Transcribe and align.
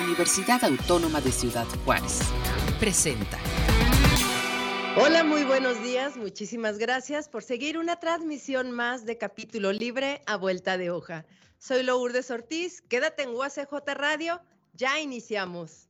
Universidad 0.00 0.62
Autónoma 0.64 1.20
de 1.20 1.32
Ciudad 1.32 1.66
Juárez. 1.84 2.20
Presenta. 2.78 3.38
Hola, 4.96 5.24
muy 5.24 5.44
buenos 5.44 5.82
días. 5.82 6.16
Muchísimas 6.16 6.78
gracias 6.78 7.28
por 7.28 7.42
seguir 7.42 7.78
una 7.78 7.98
transmisión 7.98 8.70
más 8.70 9.04
de 9.04 9.18
Capítulo 9.18 9.72
Libre 9.72 10.22
a 10.26 10.36
Vuelta 10.36 10.78
de 10.78 10.90
Hoja. 10.90 11.26
Soy 11.58 11.82
Lourdes 11.82 12.30
Ortiz. 12.30 12.80
Quédate 12.82 13.24
en 13.24 13.30
UACJ 13.30 13.72
Radio. 13.94 14.40
Ya 14.74 15.00
iniciamos. 15.00 15.88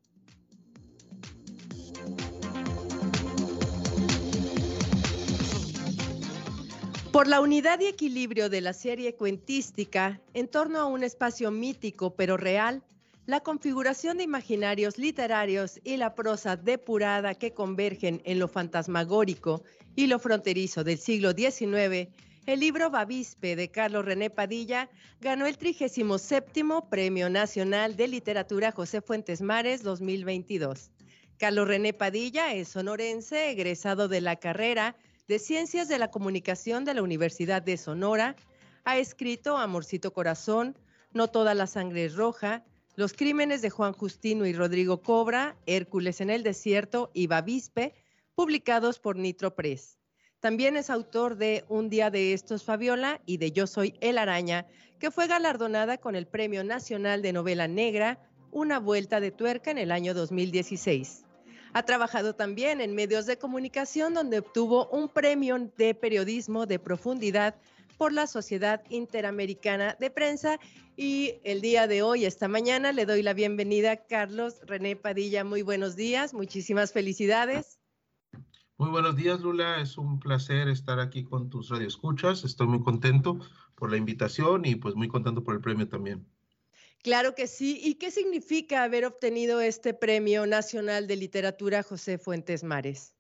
Por 7.13 7.27
la 7.27 7.41
unidad 7.41 7.81
y 7.81 7.87
equilibrio 7.87 8.49
de 8.49 8.61
la 8.63 8.73
serie 8.73 9.17
cuentística 9.17 10.21
en 10.33 10.49
torno 10.49 10.79
a 10.79 10.87
un 10.87 11.05
espacio 11.05 11.51
mítico 11.51 12.15
pero 12.15 12.37
real, 12.37 12.83
la 13.29 13.41
configuración 13.41 14.17
de 14.17 14.25
imaginarios 14.25 14.97
literarios 14.97 15.83
y 15.85 15.99
la 15.99 16.15
prosa 16.15 16.57
depurada 16.57 17.35
que 17.35 17.53
convergen 17.53 18.23
en 18.25 18.39
lo 18.39 18.49
fantasmagórico 18.49 19.63
y 19.95 20.07
lo 20.07 20.19
fronterizo 20.19 20.83
del 20.83 20.97
siglo 20.97 21.33
XIX, 21.33 22.09
el 22.47 22.61
libro 22.61 22.89
Bavispe 22.89 23.55
de 23.55 23.71
Carlos 23.71 24.07
René 24.07 24.31
Padilla 24.31 24.89
ganó 25.21 25.45
el 25.45 25.59
37 25.59 26.65
Premio 26.89 27.29
Nacional 27.29 27.97
de 27.97 28.09
Literatura 28.09 28.73
José 28.73 29.03
Fuentes 29.03 29.43
Mares 29.43 29.83
2022. 29.83 30.91
Carlos 31.37 31.69
René 31.69 31.93
Padilla 31.93 32.55
es 32.55 32.69
sonorense, 32.69 33.51
egresado 33.51 34.09
de 34.09 34.23
la 34.23 34.37
carrera 34.37 34.97
de 35.29 35.39
Ciencias 35.39 35.87
de 35.89 35.99
la 35.99 36.11
Comunicación 36.11 36.87
de 36.87 36.95
la 36.95 37.03
Universidad 37.03 37.61
de 37.61 37.77
Sonora, 37.77 38.37
ha 38.85 38.97
escrito 38.97 39.59
Amorcito 39.59 40.15
Corazón, 40.15 40.79
No 41.13 41.29
toda 41.29 41.53
la 41.53 41.67
sangre 41.67 42.07
es 42.07 42.15
roja, 42.15 42.65
Los 42.99 43.13
crímenes 43.13 43.63
de 43.63 43.71
Juan 43.71 43.93
Justino 43.93 44.45
y 44.45 44.53
Rodrigo 44.53 45.03
Cobra, 45.03 45.57
Hércules 45.67 46.21
en 46.21 46.31
el 46.31 46.43
desierto 46.43 47.13
y 47.15 47.29
Bavispe, 47.29 47.95
publicados 48.35 48.99
por 48.99 49.15
Nitro 49.15 49.55
Press. 49.55 50.01
También 50.41 50.77
es 50.77 50.91
autor 50.91 51.37
de 51.37 51.65
Un 51.69 51.91
día 51.91 52.11
de 52.11 52.33
estos 52.33 52.65
Fabiola 52.65 53.21
y 53.25 53.37
de 53.37 53.53
Yo 53.53 53.69
soy 53.69 53.95
el 54.01 54.19
araña, 54.19 54.67
que 54.99 55.13
fue 55.13 55.29
galardonada 55.29 55.99
con 55.99 56.17
el 56.17 56.27
Premio 56.27 56.65
Nacional 56.65 57.23
de 57.23 57.33
Novela 57.33 57.69
Negra, 57.69 58.19
Una 58.51 58.81
vuelta 58.81 59.21
de 59.21 59.31
tuerca 59.31 59.71
en 59.71 59.79
el 59.79 59.93
año 59.93 60.13
2016. 60.13 61.25
Ha 61.75 61.83
trabajado 61.85 62.35
también 62.35 62.81
en 62.81 62.97
medios 62.97 63.27
de 63.27 63.39
comunicación 63.39 64.13
donde 64.13 64.41
obtuvo 64.41 64.89
un 64.89 65.09
premio 65.09 65.57
de 65.77 65.95
periodismo 65.95 66.67
de 66.67 66.81
profundidad 66.81 67.55
por 67.99 68.13
la 68.13 68.27
Sociedad 68.27 68.83
Interamericana 68.89 69.97
de 70.01 70.11
Prensa. 70.11 70.59
Y 70.97 71.35
el 71.45 71.61
día 71.61 71.87
de 71.87 72.03
hoy, 72.03 72.25
esta 72.25 72.49
mañana, 72.49 72.93
le 72.93 73.05
doy 73.05 73.23
la 73.23 73.35
bienvenida 73.35 73.93
a 73.93 73.97
Carlos 74.07 74.61
René 74.67 74.97
Padilla. 74.97 75.45
Muy 75.45 75.63
buenos 75.63 75.97
días, 75.97 76.33
muchísimas 76.33 76.93
felicidades. 76.93 77.79
Muy 78.79 78.91
buenos 78.91 79.17
días, 79.17 79.41
Lula. 79.41 79.81
Es 79.81 79.99
un 79.99 80.21
placer 80.21 80.69
estar 80.69 81.01
aquí 81.01 81.25
con 81.25 81.51
tus 81.51 81.69
radioescuchas. 81.69 82.45
Estoy 82.45 82.69
muy 82.69 82.81
contento 82.81 83.41
por 83.75 83.91
la 83.91 83.97
invitación 83.97 84.65
y 84.65 84.77
pues 84.77 84.95
muy 84.95 85.09
contento 85.09 85.43
por 85.43 85.55
el 85.55 85.61
premio 85.61 85.89
también. 85.89 86.25
Claro 87.03 87.35
que 87.35 87.49
sí. 87.49 87.81
¿Y 87.83 87.95
qué 87.95 88.11
significa 88.11 88.85
haber 88.85 89.05
obtenido 89.05 89.61
este 89.61 89.95
Premio 89.95 90.47
Nacional 90.47 91.07
de 91.07 91.17
Literatura 91.17 91.83
José 91.83 92.19
Fuentes 92.19 92.63
Mares? 92.63 93.18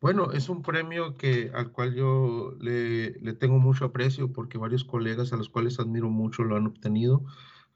Bueno, 0.00 0.32
es 0.32 0.48
un 0.48 0.62
premio 0.62 1.16
que, 1.18 1.50
al 1.54 1.72
cual 1.72 1.94
yo 1.94 2.54
le, 2.58 3.12
tengo 3.34 3.58
mucho 3.58 3.84
aprecio 3.84 4.32
porque 4.32 4.56
varios 4.56 4.82
colegas 4.82 5.32
a 5.32 5.36
los 5.36 5.50
cuales 5.50 5.78
admiro 5.78 6.08
mucho 6.08 6.42
lo 6.42 6.56
han 6.56 6.66
obtenido 6.66 7.26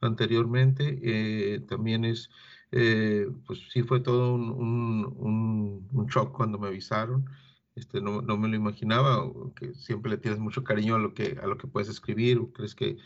anteriormente. 0.00 1.00
Eh, 1.02 1.61
también 1.69 2.05
es, 2.06 2.30
eh, 2.72 3.28
pues 3.47 3.61
sí 3.70 3.83
fue 3.83 4.00
todo 4.00 4.34
un, 4.34 5.84
un, 5.92 6.06
shock 6.06 6.33
cuando 6.34 6.58
me 6.58 6.69
avisaron. 6.69 7.27
Este, 7.75 8.00
no, 8.00 8.22
no, 8.22 8.39
me 8.39 8.48
lo 8.48 8.56
imaginaba, 8.56 9.30
que 9.57 9.74
siempre 9.74 10.13
le 10.13 10.18
tienes 10.18 10.40
mucho 10.40 10.64
cariño 10.64 10.95
a 10.95 10.98
lo 10.98 11.13
que, 11.13 11.39
a 11.42 11.46
lo 11.46 11.58
que 11.58 11.67
puedes 11.67 11.89
escribir 11.90 12.39
o 12.39 12.52
crees 12.52 12.74
que 12.74 12.96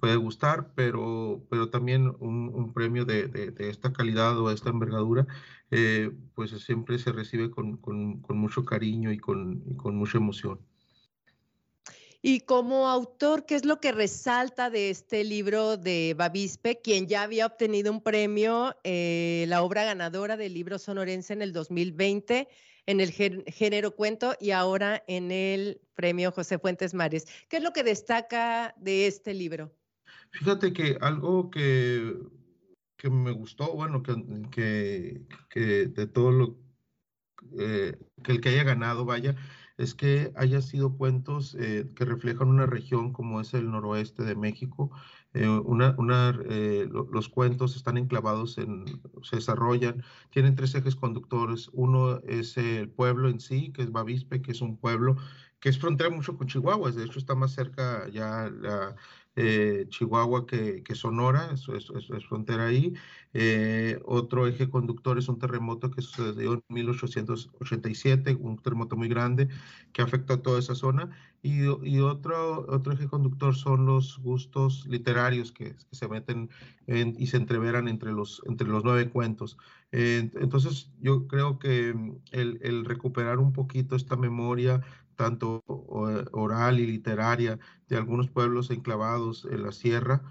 puede 0.00 0.16
gustar, 0.16 0.72
pero, 0.74 1.44
pero 1.50 1.70
también 1.70 2.14
un, 2.20 2.72
premio 2.72 3.04
de, 3.04 3.28
de, 3.28 3.70
esta 3.70 3.92
calidad 3.92 4.38
o 4.38 4.50
esta 4.50 4.70
envergadura, 4.70 5.26
eh, 5.70 6.10
pues 6.34 6.50
siempre 6.62 6.98
se 6.98 7.12
recibe 7.12 7.50
con, 7.50 7.76
con, 7.78 8.22
mucho 8.38 8.64
cariño 8.64 9.12
y 9.12 9.18
con, 9.18 9.60
con 9.76 9.96
mucha 9.96 10.18
emoción. 10.18 10.60
Y 12.20 12.40
como 12.40 12.88
autor, 12.88 13.46
¿qué 13.46 13.54
es 13.54 13.64
lo 13.64 13.80
que 13.80 13.92
resalta 13.92 14.70
de 14.70 14.90
este 14.90 15.22
libro 15.22 15.76
de 15.76 16.14
Bavispe, 16.18 16.80
quien 16.80 17.06
ya 17.06 17.22
había 17.22 17.46
obtenido 17.46 17.92
un 17.92 18.02
premio, 18.02 18.76
eh, 18.82 19.44
la 19.48 19.62
obra 19.62 19.84
ganadora 19.84 20.36
del 20.36 20.54
libro 20.54 20.78
sonorense 20.78 21.32
en 21.32 21.42
el 21.42 21.52
2020 21.52 22.48
en 22.88 23.00
el 23.02 23.12
género 23.12 23.94
cuento 23.94 24.34
y 24.40 24.50
ahora 24.50 25.04
en 25.08 25.30
el 25.30 25.82
premio 25.94 26.32
José 26.32 26.58
Fuentes 26.58 26.94
Mares? 26.94 27.26
¿Qué 27.50 27.58
es 27.58 27.62
lo 27.62 27.74
que 27.74 27.82
destaca 27.82 28.74
de 28.78 29.06
este 29.06 29.34
libro? 29.34 29.77
Fíjate 30.30 30.72
que 30.72 30.98
algo 31.00 31.50
que, 31.50 32.16
que 32.96 33.10
me 33.10 33.32
gustó, 33.32 33.74
bueno, 33.74 34.02
que, 34.02 35.22
que, 35.50 35.86
de 35.86 36.06
todo 36.06 36.30
lo 36.30 36.58
eh, 37.58 37.96
que 38.22 38.32
el 38.32 38.40
que 38.40 38.50
haya 38.50 38.64
ganado, 38.64 39.04
vaya, 39.04 39.36
es 39.78 39.94
que 39.94 40.32
haya 40.36 40.60
sido 40.60 40.96
cuentos 40.96 41.56
eh, 41.58 41.90
que 41.94 42.04
reflejan 42.04 42.48
una 42.48 42.66
región 42.66 43.12
como 43.12 43.40
es 43.40 43.54
el 43.54 43.70
noroeste 43.70 44.24
de 44.24 44.34
México. 44.34 44.90
Eh, 45.34 45.48
una, 45.48 45.94
una, 45.98 46.32
los 46.32 47.28
cuentos 47.28 47.76
están 47.76 47.96
enclavados 47.96 48.58
en, 48.58 48.84
se 49.22 49.36
desarrollan, 49.36 50.02
tienen 50.30 50.56
tres 50.56 50.74
ejes 50.74 50.96
conductores. 50.96 51.70
Uno 51.72 52.18
es 52.26 52.56
el 52.56 52.90
pueblo 52.90 53.28
en 53.28 53.40
sí, 53.40 53.72
que 53.72 53.82
es 53.82 53.92
Bavispe, 53.92 54.42
que 54.42 54.52
es 54.52 54.60
un 54.60 54.76
pueblo 54.76 55.16
que 55.60 55.68
es 55.68 55.78
frontera 55.78 56.10
mucho 56.10 56.36
con 56.36 56.46
Chihuahua, 56.46 56.92
de 56.92 57.04
hecho 57.04 57.18
está 57.18 57.34
más 57.34 57.52
cerca 57.52 58.08
ya 58.08 58.50
la, 58.50 58.94
eh, 59.40 59.86
Chihuahua 59.88 60.46
que, 60.46 60.82
Sonora, 60.94 61.50
es, 61.52 61.68
es, 61.68 62.26
frontera 62.26 62.66
ahí. 62.66 62.92
Eh, 63.34 64.00
otro 64.04 64.48
eje 64.48 64.68
conductor 64.68 65.16
es 65.16 65.28
un 65.28 65.38
terremoto 65.38 65.92
que 65.92 66.02
sucedió 66.02 66.54
en 66.54 66.62
1887, 66.68 68.36
un 68.40 68.58
terremoto 68.58 68.96
muy 68.96 69.08
grande 69.08 69.48
que 69.92 70.02
afectó 70.02 70.34
a 70.34 70.42
toda 70.42 70.58
esa 70.58 70.74
zona. 70.74 71.10
Y, 71.40 71.68
otro, 72.00 72.92
eje 72.92 73.06
conductor 73.06 73.54
son 73.54 73.86
los 73.86 74.18
gustos 74.18 74.84
literarios 74.88 75.52
que, 75.52 75.76
se 75.92 76.08
meten 76.08 76.50
y 76.88 77.28
se 77.28 77.36
entreveran 77.36 77.86
entre 77.86 78.10
los, 78.10 78.42
nueve 78.82 79.08
cuentos. 79.08 79.56
Eh, 79.92 80.32
entonces, 80.40 80.90
yo 81.00 81.28
creo 81.28 81.60
que 81.60 81.94
el 82.32 82.84
recuperar 82.84 83.38
un 83.38 83.52
poquito 83.52 83.94
esta 83.94 84.16
memoria 84.16 84.82
tanto 85.18 85.64
oral 85.66 86.78
y 86.78 86.86
literaria 86.86 87.58
de 87.88 87.96
algunos 87.96 88.30
pueblos 88.30 88.70
enclavados 88.70 89.48
en 89.50 89.64
la 89.64 89.72
sierra, 89.72 90.22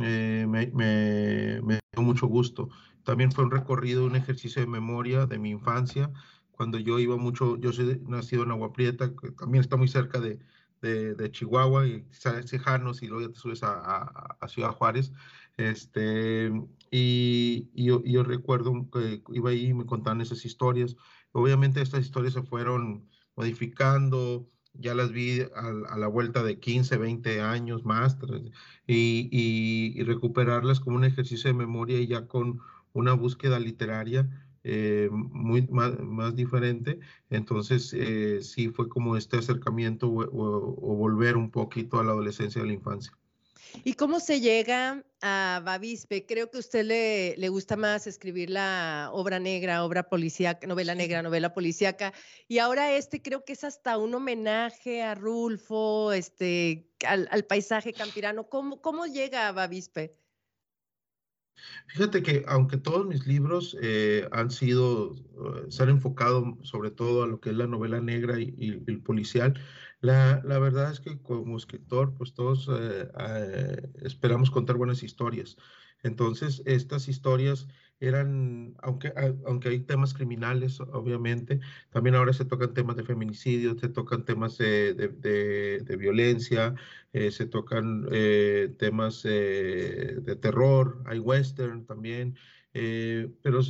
eh, 0.00 0.46
me, 0.48 1.80
dio 1.92 2.02
mucho 2.02 2.28
gusto. 2.28 2.68
También 3.02 3.32
fue 3.32 3.42
un 3.44 3.50
recorrido, 3.50 4.06
un 4.06 4.14
ejercicio 4.14 4.62
de 4.62 4.68
memoria 4.68 5.26
de 5.26 5.40
mi 5.40 5.50
infancia, 5.50 6.12
cuando 6.52 6.78
yo 6.78 7.00
iba 7.00 7.16
mucho, 7.16 7.56
yo 7.56 7.72
soy 7.72 8.00
nacido 8.06 8.44
en 8.44 8.52
Agua 8.52 8.72
Prieta, 8.72 9.10
que 9.20 9.32
también 9.32 9.62
está 9.62 9.76
muy 9.76 9.88
cerca 9.88 10.20
de, 10.20 10.38
de, 10.80 11.30
Chihuahua, 11.32 11.88
y 11.88 12.06
Cejanos, 12.12 13.02
y 13.02 13.08
luego 13.08 13.26
ya 13.26 13.32
te 13.32 13.40
subes 13.40 13.64
a, 13.64 14.36
a, 14.40 14.48
Ciudad 14.48 14.70
Juárez. 14.70 15.12
Este, 15.56 16.52
y, 16.92 17.68
y 17.74 17.84
yo, 17.86 18.00
yo, 18.04 18.22
recuerdo 18.22 18.88
que 18.92 19.22
iba 19.32 19.50
ahí 19.50 19.66
y 19.66 19.74
me 19.74 19.86
contaban 19.86 20.20
esas 20.20 20.44
historias. 20.44 20.96
Obviamente 21.32 21.82
estas 21.82 22.02
historias 22.02 22.34
se 22.34 22.42
fueron 22.42 23.08
modificando, 23.36 24.48
ya 24.74 24.94
las 24.94 25.12
vi 25.12 25.42
a, 25.54 25.96
la 25.96 26.08
vuelta 26.08 26.42
de 26.42 26.58
15, 26.58 26.96
20 26.96 27.40
años 27.40 27.84
más, 27.84 28.16
y, 28.86 30.02
recuperarlas 30.04 30.80
como 30.80 30.96
un 30.96 31.04
ejercicio 31.04 31.48
de 31.48 31.54
memoria 31.54 31.98
y 32.00 32.06
ya 32.06 32.26
con 32.26 32.60
una 32.92 33.12
búsqueda 33.14 33.58
literaria 33.58 34.28
eh, 34.64 35.08
muy 35.12 35.66
más, 35.68 36.34
diferente. 36.34 36.98
Entonces, 37.30 37.92
eh, 37.94 38.40
sí 38.42 38.68
fue 38.70 38.88
como 38.88 39.16
este 39.16 39.38
acercamiento 39.38 40.08
o 40.08 40.96
volver 40.96 41.36
un 41.36 41.50
poquito 41.50 42.00
a 42.00 42.04
la 42.04 42.12
adolescencia 42.12 42.62
de 42.62 42.68
la 42.68 42.74
infancia. 42.74 43.12
¿Y 43.84 43.94
cómo 43.94 44.20
se 44.20 44.40
llega 44.40 45.04
a 45.22 45.62
Bavispe? 45.64 46.26
Creo 46.26 46.50
que 46.50 46.58
a 46.58 46.60
usted 46.60 46.84
le, 46.84 47.36
le 47.36 47.48
gusta 47.48 47.76
más 47.76 48.06
escribir 48.06 48.50
la 48.50 49.10
obra 49.12 49.38
negra, 49.38 49.84
obra 49.84 50.08
policíaca, 50.08 50.66
novela 50.66 50.94
negra, 50.94 51.22
novela 51.22 51.54
policíaca. 51.54 52.12
Y 52.48 52.58
ahora 52.58 52.92
este 52.92 53.22
creo 53.22 53.44
que 53.44 53.52
es 53.52 53.64
hasta 53.64 53.98
un 53.98 54.14
homenaje 54.14 55.02
a 55.02 55.14
Rulfo, 55.14 56.12
este, 56.12 56.90
al, 57.06 57.44
paisaje 57.44 57.92
campirano. 57.92 58.48
¿Cómo, 58.48 58.80
¿Cómo 58.80 59.06
llega 59.06 59.48
a 59.48 59.52
Bavispe? 59.52 60.16
Fíjate 61.88 62.22
que 62.22 62.44
aunque 62.48 62.76
todos 62.76 63.06
mis 63.06 63.26
libros 63.26 63.76
eh, 63.80 64.28
han 64.32 64.50
sido, 64.50 65.14
eh, 65.14 65.66
se 65.70 65.82
han 65.82 65.88
enfocado 65.88 66.58
sobre 66.62 66.90
todo 66.90 67.22
a 67.22 67.26
lo 67.26 67.40
que 67.40 67.50
es 67.50 67.56
la 67.56 67.66
novela 67.66 68.00
negra 68.00 68.38
y, 68.38 68.54
y 68.58 68.82
el 68.86 69.02
policial, 69.02 69.58
la, 70.00 70.42
la, 70.44 70.58
verdad 70.58 70.92
es 70.92 71.00
que 71.00 71.18
como 71.22 71.56
escritor, 71.56 72.14
pues 72.14 72.34
todos 72.34 72.68
eh, 72.68 73.08
eh, 73.18 73.88
esperamos 74.02 74.50
contar 74.50 74.76
buenas 74.76 75.02
historias. 75.02 75.56
Entonces, 76.02 76.62
estas 76.66 77.08
historias 77.08 77.66
eran, 77.98 78.74
aunque, 78.82 79.12
aunque 79.46 79.70
hay 79.70 79.80
temas 79.80 80.12
criminales, 80.12 80.80
obviamente, 80.80 81.60
también 81.90 82.14
ahora 82.14 82.32
se 82.34 82.44
tocan 82.44 82.74
temas 82.74 82.96
de 82.96 83.04
feminicidio, 83.04 83.78
se 83.78 83.88
tocan 83.88 84.24
temas 84.24 84.58
de, 84.58 84.94
de, 84.94 85.96
violencia, 85.96 86.74
eh, 87.12 87.30
se 87.30 87.46
tocan 87.46 88.06
temas 88.78 89.22
de 89.22 90.38
terror, 90.40 91.02
hay 91.06 91.18
western 91.18 91.86
también, 91.86 92.36
pero 92.72 93.60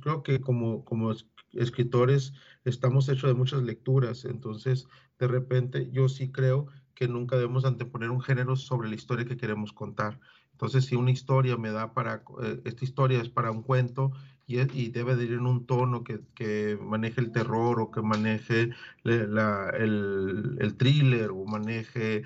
creo 0.00 0.22
que 0.22 0.40
como, 0.40 0.84
como 0.84 1.12
escritores 1.52 2.32
estamos 2.64 3.08
hechos 3.08 3.28
de 3.28 3.34
muchas 3.34 3.62
lecturas, 3.62 4.24
entonces 4.24 4.86
de 5.22 5.28
repente 5.28 5.88
yo 5.92 6.08
sí 6.08 6.32
creo 6.32 6.66
que 6.96 7.06
nunca 7.06 7.36
debemos 7.36 7.64
anteponer 7.64 8.10
un 8.10 8.20
género 8.20 8.56
sobre 8.56 8.88
la 8.88 8.96
historia 8.96 9.24
que 9.24 9.36
queremos 9.36 9.72
contar. 9.72 10.18
Entonces, 10.50 10.84
si 10.84 10.96
una 10.96 11.12
historia 11.12 11.56
me 11.56 11.70
da 11.70 11.94
para, 11.94 12.24
eh, 12.42 12.60
esta 12.64 12.84
historia 12.84 13.20
es 13.20 13.28
para 13.28 13.52
un 13.52 13.62
cuento 13.62 14.10
y, 14.48 14.58
y 14.76 14.88
debe 14.88 15.14
de 15.14 15.24
ir 15.26 15.32
en 15.34 15.46
un 15.46 15.64
tono 15.64 16.02
que, 16.02 16.22
que 16.34 16.76
maneje 16.82 17.20
el 17.20 17.30
terror 17.30 17.80
o 17.80 17.92
que 17.92 18.02
maneje 18.02 18.70
la, 19.04 19.70
el, 19.70 20.56
el, 20.58 20.76
thriller 20.76 21.30
o 21.30 21.44
maneje 21.44 22.24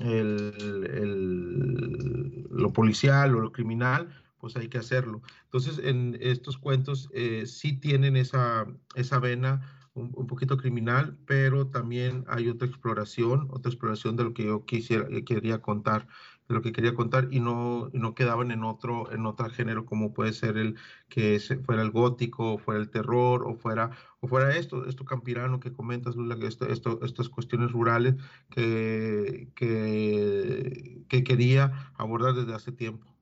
el, 0.00 0.88
el, 0.90 2.46
lo 2.50 2.72
policial 2.72 3.34
o 3.34 3.40
lo 3.40 3.52
criminal, 3.52 4.08
pues 4.40 4.56
hay 4.56 4.68
que 4.68 4.78
hacerlo. 4.78 5.20
Entonces, 5.44 5.78
en 5.84 6.16
estos 6.22 6.56
cuentos 6.56 7.10
eh, 7.12 7.44
sí 7.44 7.74
tienen 7.74 8.16
esa, 8.16 8.66
esa 8.94 9.18
vena 9.18 9.77
un, 9.98 10.26
poquito 10.26 10.56
criminal, 10.56 11.18
pero 11.26 11.68
también 11.68 12.24
hay 12.28 12.48
otra 12.48 12.68
exploración, 12.68 13.48
otra 13.50 13.70
exploración 13.70 14.16
de 14.16 14.24
lo 14.24 14.34
que 14.34 14.44
yo 14.46 14.64
quisiera, 14.64 15.06
quería 15.26 15.60
contar 15.60 16.06
de 16.48 16.54
lo 16.54 16.62
que 16.62 16.72
quería 16.72 16.94
contar 16.94 17.28
y 17.30 17.40
no, 17.40 17.90
no 17.92 18.14
quedaban 18.14 18.50
en 18.50 18.64
otro, 18.64 19.12
en 19.12 19.26
otro 19.26 19.50
género 19.50 19.84
como 19.84 20.14
puede 20.14 20.32
ser 20.32 20.56
el 20.56 20.76
que 21.08 21.38
fuera 21.64 21.82
el 21.82 21.90
gótico, 21.90 22.54
o 22.54 22.58
fuera 22.58 22.80
el 22.80 22.90
terror, 22.90 23.44
o 23.46 23.54
fuera, 23.54 23.90
o 24.20 24.28
fuera 24.28 24.56
esto, 24.56 24.86
esto 24.86 25.04
campirano 25.04 25.60
que 25.60 25.72
comentas, 25.72 26.16
Lula, 26.16 26.38
que 26.38 26.46
esto, 26.46 26.66
esto, 26.68 27.00
estas 27.02 27.28
cuestiones 27.28 27.72
rurales 27.72 28.14
que, 28.50 29.50
que, 29.54 31.04
que 31.08 31.24
quería 31.24 31.92
abordar 31.96 32.34
desde 32.34 32.54
hace 32.54 32.72
tiempo. 32.72 33.17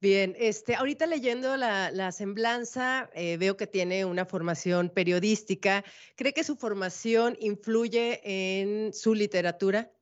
Bien, 0.00 0.34
este, 0.38 0.76
ahorita 0.76 1.06
leyendo 1.06 1.58
la, 1.58 1.90
la 1.90 2.10
semblanza, 2.10 3.10
eh, 3.14 3.36
veo 3.36 3.58
que 3.58 3.66
tiene 3.66 4.06
una 4.06 4.24
formación 4.24 4.88
periodística. 4.88 5.84
¿Cree 6.16 6.32
que 6.32 6.42
su 6.42 6.56
formación 6.56 7.36
influye 7.38 8.20
en 8.24 8.94
su 8.94 9.14
literatura? 9.14 9.92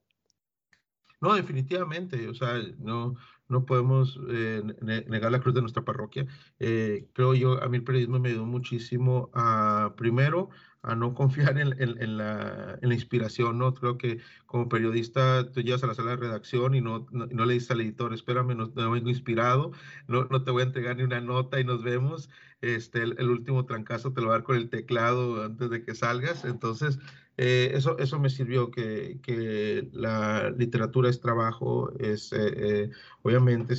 No, 1.19 1.35
definitivamente, 1.35 2.29
o 2.29 2.33
sea, 2.33 2.61
no, 2.77 3.17
no 3.49 3.65
podemos 3.65 4.17
eh, 4.29 4.63
negar 4.81 5.33
la 5.33 5.41
cruz 5.41 5.53
de 5.53 5.61
nuestra 5.61 5.83
parroquia. 5.83 6.25
Eh, 6.59 7.09
creo 7.11 7.33
yo, 7.33 7.61
a 7.61 7.67
mí 7.67 7.75
el 7.75 7.83
periodismo 7.83 8.19
me 8.19 8.29
ayudó 8.29 8.45
muchísimo 8.45 9.29
a, 9.33 9.95
primero, 9.97 10.49
a 10.81 10.95
no 10.95 11.13
confiar 11.13 11.57
en, 11.59 11.73
en, 11.81 12.17
la, 12.17 12.77
en, 12.81 12.89
la, 12.89 12.95
inspiración, 12.95 13.57
¿no? 13.57 13.73
Creo 13.73 13.97
que 13.97 14.19
como 14.45 14.69
periodista 14.69 15.51
tú 15.51 15.61
llegas 15.61 15.83
a 15.83 15.87
la 15.87 15.95
sala 15.95 16.11
de 16.11 16.17
redacción 16.17 16.73
y 16.73 16.81
no, 16.81 17.07
no, 17.11 17.45
le 17.45 17.53
dices 17.53 17.71
al 17.71 17.81
editor, 17.81 18.13
espérame, 18.13 18.55
no, 18.55 18.71
no, 18.73 18.91
vengo 18.91 19.09
inspirado, 19.09 19.71
no, 20.07 20.25
no 20.25 20.43
te 20.43 20.51
voy 20.51 20.61
a 20.61 20.65
entregar 20.65 20.95
ni 20.95 21.03
una 21.03 21.21
nota 21.21 21.59
y 21.59 21.63
nos 21.65 21.83
vemos. 21.83 22.29
Este, 22.61 23.03
el, 23.03 23.15
el 23.19 23.29
último 23.29 23.65
trancazo 23.65 24.13
te 24.13 24.21
lo 24.21 24.27
va 24.27 24.35
a 24.35 24.37
dar 24.37 24.45
con 24.45 24.57
el 24.57 24.69
teclado 24.69 25.43
antes 25.43 25.69
de 25.69 25.83
que 25.83 25.95
salgas. 25.95 26.45
Entonces, 26.45 26.99
eh, 27.41 27.71
eso, 27.73 27.97
eso 27.99 28.19
me 28.19 28.29
sirvió, 28.29 28.69
que, 28.69 29.17
que, 29.23 29.87
la 29.93 30.49
literatura 30.49 31.09
es 31.09 31.21
trabajo, 31.21 31.89
es, 31.97 32.33
eh, 32.33 32.37
eh, 32.57 32.91
obviamente, 33.21 33.75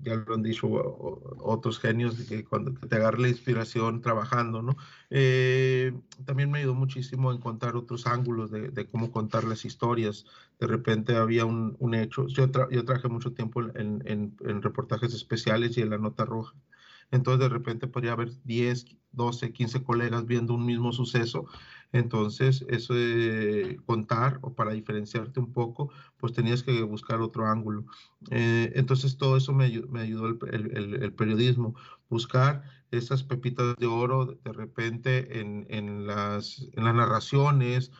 ya 0.00 0.14
lo 0.14 0.32
han 0.32 0.44
dicho 0.44 0.68
otros 1.40 1.80
genios, 1.80 2.14
que 2.28 2.44
cuando 2.44 2.72
te 2.72 2.94
agarra 2.94 3.18
la 3.18 3.28
inspiración 3.28 4.00
trabajando, 4.00 4.62
¿no? 4.62 4.76
también 6.24 6.52
me 6.52 6.60
ayudó 6.60 6.76
muchísimo 6.76 7.32
a 7.32 7.34
encontrar 7.34 7.74
otros 7.74 8.06
ángulos 8.06 8.52
de, 8.52 8.68
de, 8.68 8.86
cómo 8.86 9.10
contar 9.10 9.42
las 9.42 9.64
historias. 9.64 10.24
De 10.60 10.68
repente 10.68 11.16
había 11.16 11.44
un, 11.44 11.74
un 11.80 11.94
hecho, 11.94 12.28
yo, 12.28 12.46
yo 12.70 12.84
trabajé 12.84 13.08
mucho 13.08 13.32
tiempo 13.32 13.60
en, 13.60 14.04
en, 14.06 14.36
en 14.38 14.62
reportajes 14.62 15.12
especiales 15.14 15.76
y 15.76 15.80
en 15.80 15.90
la 15.90 15.98
nota 15.98 16.24
roja. 16.24 16.54
Entonces 17.10 17.40
de 17.40 17.48
repente 17.48 17.88
podría 17.88 18.12
haber 18.12 18.30
10, 18.44 18.86
12, 19.10 19.52
15 19.52 19.82
colegas 19.82 20.26
viendo 20.26 20.54
un 20.54 20.64
mismo 20.64 20.92
suceso 20.92 21.46
entonces, 21.92 22.64
eso 22.68 22.94
de 22.94 23.80
contar 23.84 24.38
o 24.42 24.54
para 24.54 24.72
diferenciarte 24.72 25.40
un 25.40 25.52
poco, 25.52 25.90
pues 26.18 26.32
tenías 26.32 26.62
que 26.62 26.82
buscar 26.82 27.20
otro 27.20 27.46
ángulo. 27.46 27.84
Eh, 28.30 28.72
entonces, 28.76 29.16
todo 29.16 29.36
eso 29.36 29.52
me, 29.52 29.64
ayudó 29.64 30.28
el, 30.28 31.12
periodismo, 31.14 31.74
buscar 32.08 32.62
esas 32.92 33.24
pepitas 33.24 33.76
de 33.76 33.86
oro 33.86 34.38
de 34.44 34.52
repente 34.52 35.40
en, 35.40 36.06
las, 36.06 36.68
narraciones 36.76 37.90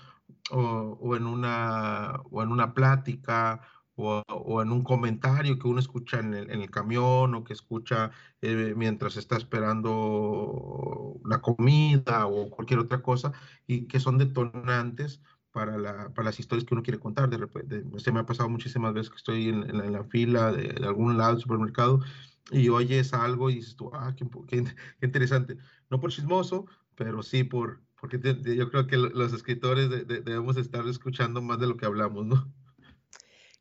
o, 0.53 1.17
en 1.17 1.27
una, 1.27 2.21
o 2.31 2.43
en 2.43 2.53
una 2.53 2.75
plática 2.75 3.61
o, 4.03 4.63
en 4.63 4.73
un 4.73 4.83
comentario 4.83 5.59
que 5.59 5.69
uno 5.69 5.81
escucha 5.81 6.21
en 6.21 6.35
el, 6.35 6.71
camión 6.71 7.35
o 7.35 7.45
que 7.45 7.53
escucha 7.53 8.11
eh, 8.41 8.75
mientras 8.77 9.17
está 9.17 9.37
esperando 9.37 11.21
la 11.25 11.41
comida 11.41 12.27
o 12.27 12.51
cualquier 12.51 12.81
otra 12.81 13.03
cosa 13.03 13.33
y 13.67 13.87
que 13.87 14.01
son 14.01 14.19
detonantes 14.19 15.21
para, 15.53 15.79
la, 15.79 16.13
para 16.15 16.27
las 16.27 16.41
historias 16.41 16.65
que 16.65 16.75
uno 16.75 16.83
quiere 16.83 17.01
contar. 17.01 17.29
De 17.29 17.39
repente, 17.39 17.85
se 17.99 18.13
me 18.13 18.21
ha 18.21 18.27
pasado 18.27 18.49
muchísimas 18.49 18.95
veces 18.95 19.11
que 19.11 19.17
estoy 19.17 19.49
en, 19.49 19.93
la, 19.93 20.05
fila 20.05 20.53
de, 20.53 20.71
algún 20.87 21.19
lado 21.19 21.33
del 21.33 21.43
supermercado 21.43 22.01
y 22.51 22.69
oyes 22.69 23.13
algo 23.15 23.51
y 23.51 23.57
dices 23.57 23.77
tú, 23.77 23.91
ah, 23.95 24.15
qué, 24.17 24.27
qué, 24.49 24.65
interesante. 25.07 25.57
No 25.91 26.01
por 26.01 26.11
chismoso, 26.11 26.67
pero 26.95 27.23
sí 27.23 27.45
por, 27.45 27.81
porque 28.01 28.19
yo 28.57 28.71
creo 28.71 28.87
que 28.87 28.97
los 28.97 29.33
escritores 29.33 29.91
debemos 30.07 30.57
estar 30.57 30.87
escuchando 30.89 31.43
más 31.43 31.59
de 31.59 31.67
lo 31.67 31.77
que 31.77 31.87
hablamos, 31.87 32.27
¿no? 32.27 32.53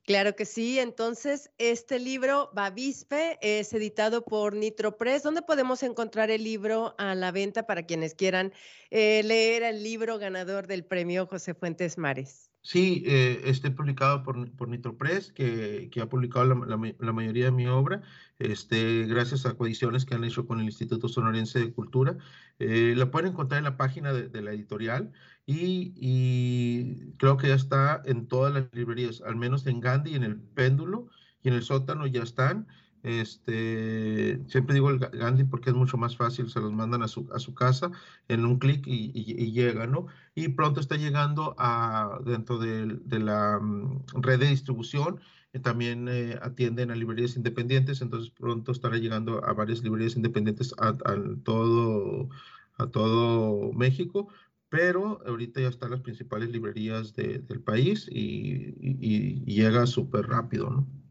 Claro 0.10 0.36
que 0.36 0.46
sí. 0.46 0.80
Entonces, 0.80 1.52
este 1.60 2.00
libro, 2.00 2.50
Bavispe, 2.56 3.38
es 3.42 3.72
editado 3.74 4.26
por 4.26 4.56
Nitro 4.56 4.98
Press. 4.98 5.22
¿Dónde 5.22 5.44
podemos 5.44 5.84
encontrar 5.84 6.32
el 6.32 6.44
libro 6.44 6.96
a 6.98 7.14
la 7.14 7.32
venta 7.32 7.68
para 7.68 7.84
quienes 7.84 8.16
quieran 8.16 8.52
eh, 8.90 9.22
leer 9.24 9.62
el 9.62 9.84
libro 9.84 10.18
ganador 10.18 10.66
del 10.66 10.84
premio 10.84 11.28
José 11.28 11.54
Fuentes 11.54 12.00
Mares? 12.00 12.49
Sí, 12.62 13.04
eh, 13.08 13.42
este 13.46 13.72
publicado 13.72 14.22
por, 14.22 14.52
por 14.52 14.68
Nitropress, 14.68 15.32
que, 15.32 15.90
que 15.92 16.02
ha 16.02 16.10
publicado 16.10 16.46
la, 16.46 16.94
la, 17.00 17.14
mayoría 17.14 17.46
de 17.46 17.52
mi 17.52 17.68
obra, 17.68 18.04
este, 18.38 19.06
gracias 19.08 19.46
a 19.46 19.56
coediciones 19.56 20.06
que 20.06 20.14
han 20.14 20.24
hecho 20.26 20.46
con 20.46 20.60
el 20.60 20.66
Instituto 20.66 21.08
Sonorense 21.08 21.60
de 21.60 21.74
Cultura. 21.74 22.18
Eh, 22.60 22.94
la 22.98 23.10
pueden 23.12 23.32
encontrar 23.32 23.60
en 23.60 23.64
la 23.64 23.78
página 23.78 24.12
de, 24.14 24.28
de 24.28 24.42
la 24.42 24.52
editorial 24.52 25.12
y, 25.46 25.94
y, 25.96 27.14
creo 27.18 27.38
que 27.38 27.48
ya 27.48 27.56
está 27.56 28.02
en 28.06 28.28
todas 28.28 28.54
las 28.54 28.66
librerías, 28.74 29.22
al 29.22 29.38
menos 29.38 29.66
en 29.66 29.80
Gandhi, 29.80 30.16
en 30.16 30.24
el 30.24 30.38
Péndulo 30.40 31.08
y 31.42 31.48
en 31.48 31.56
el 31.56 31.64
sótano 31.64 32.06
ya 32.08 32.24
están. 32.24 32.68
Este, 33.04 34.42
siempre 34.48 34.74
digo 34.74 34.90
el 34.90 35.00
Gandhi 35.00 35.46
porque 35.46 35.70
es 35.70 35.76
mucho 35.76 35.98
más 35.98 36.18
fácil, 36.18 36.50
se 36.50 36.60
los 36.60 36.74
mandan 36.74 37.02
a 37.02 37.08
su, 37.08 37.30
a 37.34 37.40
su 37.40 37.54
casa 37.54 37.92
en 38.28 38.46
un 38.46 38.60
clic 38.60 38.86
y, 38.86 39.12
y, 39.14 39.52
llega, 39.52 39.88
¿no? 39.88 40.08
Y 40.36 40.50
pronto 40.50 40.82
está 40.82 40.98
llegando 40.98 41.56
a, 41.58 42.20
dentro 42.26 42.58
de, 42.58 43.00
de 43.06 43.20
la 43.20 43.60
mm, 43.60 44.04
red 44.22 44.40
de 44.40 44.48
distribución, 44.48 45.22
eh, 45.54 45.60
también 45.60 46.08
eh, 46.10 46.38
atienden 46.42 46.92
a 46.92 46.96
librerías 46.96 47.38
independientes, 47.38 48.02
entonces 48.02 48.32
pronto 48.32 48.72
estará 48.72 48.98
llegando 48.98 49.44
a 49.46 49.54
varias 49.54 49.82
librerías 49.82 50.18
independientes 50.18 50.74
a, 50.78 50.96
todo, 51.44 52.30
a 52.78 52.88
todo 52.88 53.72
México, 53.74 54.28
pero 54.68 55.22
ahorita 55.26 55.62
ya 55.62 55.70
están 55.70 55.92
las 55.92 56.02
principales 56.02 56.50
librerías 56.52 57.16
del 57.16 57.62
país 57.62 58.08
y, 58.12 58.76
y 58.82 59.46
llega 59.46 59.88
súper 59.88 60.28
rápido, 60.28 60.70
¿no? 60.70 61.09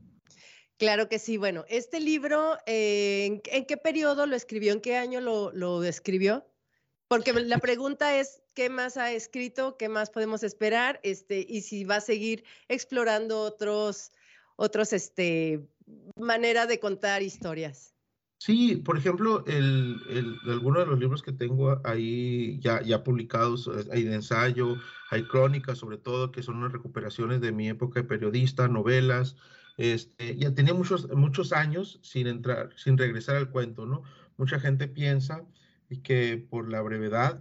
Claro 0.78 1.08
que 1.08 1.18
sí. 1.18 1.36
Bueno, 1.36 1.64
este 1.68 2.00
libro, 2.00 2.56
eh, 2.66 3.42
¿en, 3.44 3.66
qué 3.66 3.76
periodo 3.76 4.26
lo 4.26 4.36
escribió? 4.36 4.72
¿En 4.72 4.80
qué 4.80 4.96
año 4.96 5.20
lo, 5.20 5.82
escribió? 5.82 6.46
Porque 7.08 7.32
la 7.32 7.58
pregunta 7.58 8.16
es, 8.16 8.42
¿qué 8.54 8.70
más 8.70 8.96
ha 8.96 9.12
escrito? 9.12 9.76
¿Qué 9.76 9.88
más 9.88 10.10
podemos 10.10 10.44
esperar? 10.44 11.00
Este, 11.02 11.44
y 11.48 11.62
si 11.62 11.82
va 11.82 11.96
a 11.96 12.00
seguir 12.00 12.44
explorando 12.68 13.40
otros, 13.40 14.12
otros, 14.54 14.92
este, 14.92 15.66
manera 16.16 16.66
de 16.66 16.78
contar 16.78 17.22
historias. 17.22 17.94
Sí, 18.40 18.76
por 18.76 18.96
ejemplo, 18.96 19.44
el, 19.48 20.00
el, 20.08 20.38
algunos 20.48 20.84
de 20.84 20.90
los 20.90 21.00
libros 21.00 21.22
que 21.22 21.32
tengo 21.32 21.80
ahí 21.82 22.60
ya, 22.60 22.80
ya 22.82 23.02
publicados, 23.02 23.68
hay 23.90 24.04
de 24.04 24.14
ensayo, 24.14 24.76
hay 25.10 25.24
crónicas 25.24 25.78
sobre 25.78 25.98
todo, 25.98 26.30
que 26.30 26.44
son 26.44 26.58
unas 26.58 26.70
recuperaciones 26.70 27.40
de 27.40 27.50
mi 27.50 27.68
época 27.68 28.00
de 28.00 28.06
periodista, 28.06 28.68
novelas, 28.68 29.34
este, 29.78 30.36
ya 30.36 30.52
tenía 30.54 30.74
muchos, 30.74 31.08
muchos 31.10 31.52
años 31.52 32.00
sin 32.02 32.26
entrar, 32.26 32.70
sin 32.76 32.98
regresar 32.98 33.36
al 33.36 33.50
cuento, 33.50 33.86
¿no? 33.86 34.02
Mucha 34.36 34.60
gente 34.60 34.88
piensa 34.88 35.46
que 36.02 36.46
por 36.50 36.70
la 36.70 36.82
brevedad, 36.82 37.40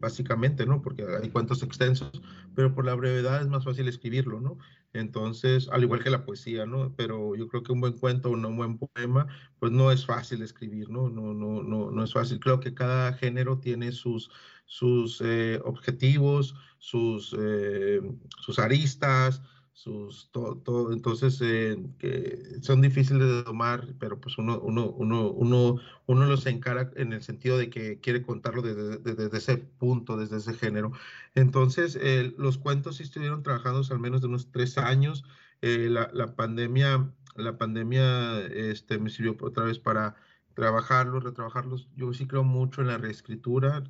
básicamente, 0.00 0.64
¿no? 0.64 0.80
Porque 0.80 1.04
hay 1.20 1.28
cuentos 1.28 1.62
extensos, 1.62 2.22
pero 2.54 2.74
por 2.74 2.86
la 2.86 2.94
brevedad 2.94 3.42
es 3.42 3.48
más 3.48 3.64
fácil 3.64 3.86
escribirlo, 3.86 4.40
¿no? 4.40 4.58
Entonces, 4.94 5.68
al 5.70 5.82
igual 5.82 6.02
que 6.02 6.08
la 6.08 6.24
poesía, 6.24 6.64
¿no? 6.64 6.94
Pero 6.96 7.36
yo 7.36 7.48
creo 7.48 7.62
que 7.62 7.72
un 7.72 7.80
buen 7.80 7.98
cuento, 7.98 8.30
un 8.30 8.56
buen 8.56 8.78
poema, 8.78 9.26
pues 9.58 9.72
no 9.72 9.92
es 9.92 10.06
fácil 10.06 10.40
escribir, 10.42 10.88
¿no? 10.88 11.10
No, 11.10 11.34
no, 11.34 11.62
no, 11.62 11.90
no 11.90 12.04
es 12.04 12.12
fácil. 12.14 12.40
Creo 12.40 12.60
que 12.60 12.72
cada 12.72 13.12
género 13.12 13.58
tiene 13.58 13.92
sus, 13.92 14.30
sus 14.64 15.20
eh, 15.20 15.60
objetivos, 15.64 16.54
sus, 16.78 17.36
eh, 17.38 18.00
sus 18.38 18.58
aristas, 18.58 19.42
sus 19.78 20.30
todo, 20.32 20.92
entonces 20.92 21.40
eh, 21.40 21.78
que 22.00 22.58
son 22.62 22.80
difíciles 22.80 23.28
de 23.28 23.44
tomar, 23.44 23.94
pero 24.00 24.20
pues 24.20 24.36
uno, 24.36 24.58
uno, 24.58 24.90
uno, 24.90 25.30
uno, 25.30 25.76
uno 26.06 26.26
los 26.26 26.46
encara 26.46 26.90
en 26.96 27.12
el 27.12 27.22
sentido 27.22 27.56
de 27.56 27.70
que 27.70 28.00
quiere 28.00 28.22
contarlo 28.22 28.62
desde, 28.62 28.98
desde, 28.98 29.38
ese 29.38 29.58
punto, 29.58 30.16
desde 30.16 30.38
ese 30.38 30.54
género. 30.54 30.90
Entonces, 31.36 31.96
eh, 32.00 32.34
los 32.38 32.58
cuentos 32.58 32.96
sí 32.96 33.04
estuvieron 33.04 33.44
trabajando 33.44 33.82
al 33.88 34.00
menos 34.00 34.20
de 34.20 34.26
unos 34.26 34.50
tres 34.50 34.78
años. 34.78 35.24
Eh, 35.62 35.86
la, 35.88 36.10
la, 36.12 36.34
pandemia, 36.34 37.12
la 37.36 37.56
pandemia 37.56 38.40
este, 38.46 38.98
me 38.98 39.10
sirvió 39.10 39.36
otra 39.40 39.62
vez 39.62 39.78
para 39.78 40.16
trabajarlos, 40.58 41.22
retrabajarlos. 41.22 41.88
Yo 41.94 42.12
sí 42.12 42.26
creo 42.26 42.42
mucho 42.42 42.80
en 42.80 42.88
la 42.88 42.98
reescritura. 42.98 43.84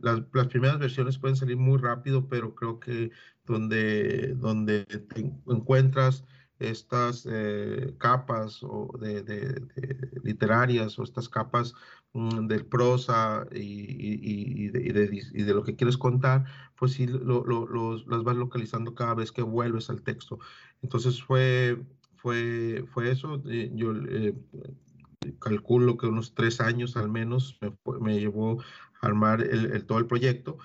las, 0.00 0.22
las, 0.32 0.46
primeras 0.48 0.78
versiones 0.78 1.18
pueden 1.18 1.36
salir 1.36 1.56
muy 1.56 1.78
rápido, 1.78 2.28
pero 2.28 2.54
creo 2.54 2.78
que 2.80 3.10
donde, 3.46 4.34
donde 4.34 4.86
encuentras 5.46 6.24
estas 6.58 7.26
eh, 7.30 7.94
capas 7.98 8.62
o 8.62 8.90
de, 9.00 9.62
literarias 10.22 10.98
o 10.98 11.02
estas 11.02 11.28
capas 11.28 11.74
mm, 12.12 12.46
del 12.46 12.66
prosa 12.66 13.46
y, 13.50 14.68
de, 14.68 15.54
lo 15.54 15.64
que 15.64 15.76
quieres 15.76 15.96
contar, 15.96 16.44
pues 16.76 16.92
sí 16.92 17.06
las 17.06 18.22
vas 18.22 18.36
localizando 18.36 18.94
cada 18.94 19.14
vez 19.14 19.32
que 19.32 19.42
vuelves 19.42 19.88
al 19.88 20.02
texto. 20.02 20.38
Entonces 20.82 21.22
fue, 21.22 21.82
fue, 22.16 22.84
fue 22.92 23.10
eso. 23.10 23.42
Eh, 23.48 23.70
yo 23.74 23.92
eh, 23.94 24.34
calculo 25.40 25.96
que 25.96 26.06
unos 26.06 26.34
tres 26.34 26.60
años 26.60 26.96
al 26.96 27.08
menos 27.08 27.58
me, 28.00 28.20
llevó 28.20 28.60
a 29.00 29.06
armar 29.06 29.42
el, 29.42 29.84
todo 29.86 29.98
el 29.98 30.06
proyecto 30.06 30.58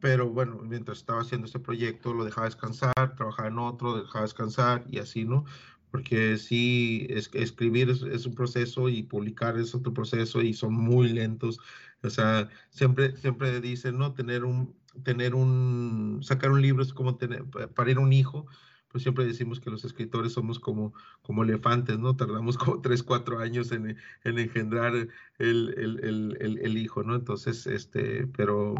pero 0.00 0.28
bueno, 0.28 0.58
mientras 0.62 0.98
estaba 0.98 1.20
haciendo 1.20 1.46
ese 1.46 1.60
proyecto 1.60 2.12
lo 2.12 2.24
dejaba 2.24 2.46
descansar, 2.46 3.14
trabajaba 3.16 3.48
en 3.48 3.58
otro, 3.58 4.02
dejaba 4.02 4.22
descansar 4.24 4.84
y 4.90 4.98
así, 4.98 5.24
¿no? 5.24 5.44
Porque 5.90 6.36
sí, 6.38 7.06
es, 7.10 7.30
escribir 7.32 7.90
es, 7.90 8.26
un 8.26 8.34
proceso 8.34 8.88
y 8.88 9.04
publicar 9.04 9.56
es 9.58 9.74
otro 9.74 9.94
proceso 9.94 10.42
y 10.42 10.52
son 10.52 10.74
muy 10.74 11.08
lentos. 11.08 11.60
O 12.02 12.10
sea, 12.10 12.48
siempre, 12.70 13.16
siempre 13.16 13.60
dicen, 13.60 13.98
¿no? 13.98 14.12
Tener 14.14 14.44
un, 14.44 14.74
tener 15.04 15.34
un, 15.34 16.20
sacar 16.22 16.50
un 16.50 16.62
libro 16.62 16.82
es 16.82 16.92
como 16.92 17.16
tener, 17.16 17.44
parir 17.74 17.98
un 17.98 18.12
hijo 18.12 18.46
pues 18.94 19.02
siempre 19.02 19.26
decimos 19.26 19.58
que 19.58 19.70
los 19.70 19.84
escritores 19.84 20.34
somos 20.34 20.60
como, 20.60 20.94
como 21.20 21.42
elefantes, 21.42 21.98
¿no? 21.98 22.14
Tardamos 22.14 22.56
como 22.58 22.80
tres, 22.80 23.02
cuatro 23.02 23.40
años 23.40 23.72
en, 23.72 23.96
engendrar 24.22 25.08
el, 25.40 26.78
hijo, 26.78 27.02
¿no? 27.02 27.16
Entonces, 27.16 27.66
este, 27.66 28.28
pero, 28.28 28.76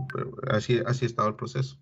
así, 0.47 0.79
así 0.87 1.05
ha 1.05 1.09
estado 1.09 1.31
el 1.31 1.35
proceso. 1.35 1.81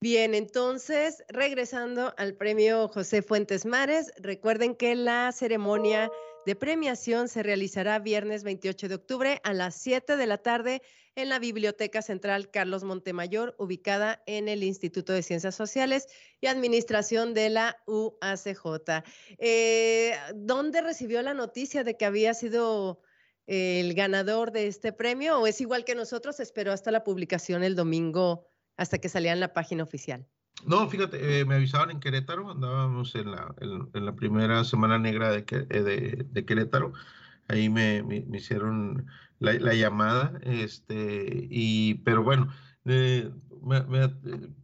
Bien, 0.00 0.34
entonces, 0.34 1.24
regresando 1.28 2.14
al 2.18 2.36
premio 2.36 2.86
José 2.86 3.20
Fuentes 3.20 3.66
Mares, 3.66 4.12
recuerden 4.16 4.76
que 4.76 4.94
la 4.94 5.32
ceremonia 5.32 6.08
de 6.46 6.54
premiación 6.54 7.28
se 7.28 7.42
realizará 7.42 7.98
viernes 7.98 8.44
28 8.44 8.88
de 8.88 8.94
octubre 8.94 9.40
a 9.42 9.52
las 9.52 9.74
7 9.74 10.16
de 10.16 10.26
la 10.28 10.38
tarde 10.38 10.82
en 11.16 11.28
la 11.28 11.40
Biblioteca 11.40 12.00
Central 12.00 12.48
Carlos 12.48 12.84
Montemayor, 12.84 13.56
ubicada 13.58 14.22
en 14.26 14.48
el 14.48 14.62
Instituto 14.62 15.12
de 15.12 15.24
Ciencias 15.24 15.56
Sociales 15.56 16.06
y 16.40 16.46
Administración 16.46 17.34
de 17.34 17.50
la 17.50 17.82
UACJ. 17.88 19.02
Eh, 19.38 20.14
¿Dónde 20.36 20.80
recibió 20.80 21.22
la 21.22 21.34
noticia 21.34 21.82
de 21.82 21.96
que 21.96 22.04
había 22.04 22.34
sido 22.34 23.02
el 23.48 23.94
ganador 23.94 24.52
de 24.52 24.68
este 24.68 24.92
premio 24.92 25.40
o 25.40 25.48
es 25.48 25.60
igual 25.60 25.84
que 25.84 25.96
nosotros? 25.96 26.38
Esperó 26.38 26.70
hasta 26.70 26.92
la 26.92 27.02
publicación 27.02 27.64
el 27.64 27.74
domingo, 27.74 28.46
hasta 28.78 28.98
que 28.98 29.10
salía 29.10 29.34
en 29.34 29.40
la 29.40 29.52
página 29.52 29.82
oficial. 29.82 30.26
No, 30.64 30.88
fíjate, 30.88 31.40
eh, 31.40 31.44
me 31.44 31.56
avisaban 31.56 31.90
en 31.90 32.00
Querétaro, 32.00 32.50
andábamos 32.50 33.14
en 33.14 33.30
la, 33.30 33.54
en, 33.60 34.04
la 34.04 34.14
primera 34.14 34.64
semana 34.64 34.98
negra 34.98 35.30
de, 35.30 35.44
eh, 35.50 36.24
de, 36.28 36.44
Querétaro, 36.44 36.92
ahí 37.48 37.68
me, 37.68 38.02
me, 38.02 38.24
hicieron 38.36 39.06
la, 39.38 39.52
la, 39.54 39.74
llamada, 39.74 40.40
este, 40.42 41.46
y, 41.50 41.94
pero 42.04 42.24
bueno, 42.24 42.52
eh, 42.86 43.30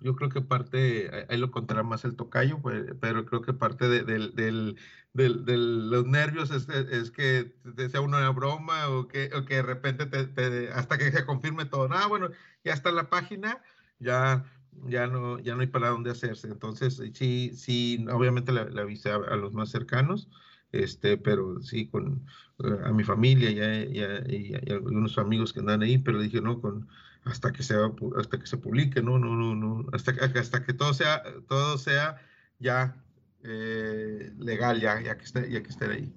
yo 0.01 0.17
creo 0.17 0.31
que 0.31 0.41
parte, 0.41 1.27
ahí 1.29 1.39
lo 1.39 1.51
contará 1.53 1.83
más 1.85 2.05
el 2.05 2.17
tocayo, 2.17 2.61
pues, 2.61 2.87
pero 3.01 3.25
creo 3.25 3.43
que 3.43 3.53
parte 3.53 3.89
de, 3.89 4.03
del, 4.03 4.35
del, 4.35 5.91
los 5.91 6.07
nervios 6.07 6.51
es, 6.51 6.69
es 6.69 7.11
que 7.13 7.55
sea 7.91 8.01
una 8.01 8.29
broma 8.31 8.89
o 8.89 9.07
que, 9.07 9.31
o 9.35 9.45
que 9.45 9.57
de 9.57 9.63
repente 9.63 10.07
te, 10.07 10.73
hasta 10.73 10.99
que 10.99 11.13
se 11.13 11.25
confirme 11.25 11.67
todo, 11.67 11.89
ah, 11.93 12.07
bueno, 12.09 12.31
ya 12.65 12.73
está 12.73 12.91
en 12.91 12.97
la 12.97 13.11
página, 13.11 13.63
ya 13.99 14.45
ya 14.87 15.07
no, 15.07 15.39
ya 15.39 15.55
no 15.55 15.61
hay 15.61 15.67
para 15.69 15.91
dónde 15.91 16.11
hacerse. 16.11 16.49
Entonces, 16.49 17.01
sí, 17.15 17.53
sí, 17.55 18.05
obviamente 18.11 18.53
le, 18.53 18.81
avisé 18.81 19.11
a, 19.11 19.19
los 19.37 19.53
más 19.53 19.71
cercanos, 19.71 20.29
este, 20.73 21.17
pero 21.17 21.61
sí, 21.63 21.89
con 21.89 22.27
eh, 22.65 22.79
a 22.85 22.93
mi 22.93 23.05
familia 23.05 23.51
y, 23.51 23.99
y, 24.35 24.73
algunos 24.73 25.19
amigos 25.19 25.53
que 25.53 25.61
andan 25.61 25.83
ahí, 25.83 25.99
pero 25.99 26.21
dije, 26.21 26.41
no, 26.41 26.61
con 26.61 26.89
hasta 27.25 27.53
que 27.53 27.63
sea, 27.63 27.79
hasta 28.19 28.39
que 28.39 28.47
se 28.47 28.59
publique, 28.59 29.03
no, 29.03 29.19
no, 29.19 29.35
no, 29.37 29.55
no, 29.55 29.87
hasta, 29.93 30.13
hasta 30.39 30.65
que 30.65 30.75
todo 30.75 30.93
sea, 30.93 31.23
todo 31.49 31.79
sea 31.79 32.21
ya 32.59 32.97
eh, 33.43 34.33
legal, 34.39 34.81
ya, 34.81 35.01
ya 35.01 35.17
que 35.17 35.25
esté, 35.25 35.51
ya 35.51 35.63
que 35.63 35.71
esté 35.71 35.87
ahí. 35.87 36.13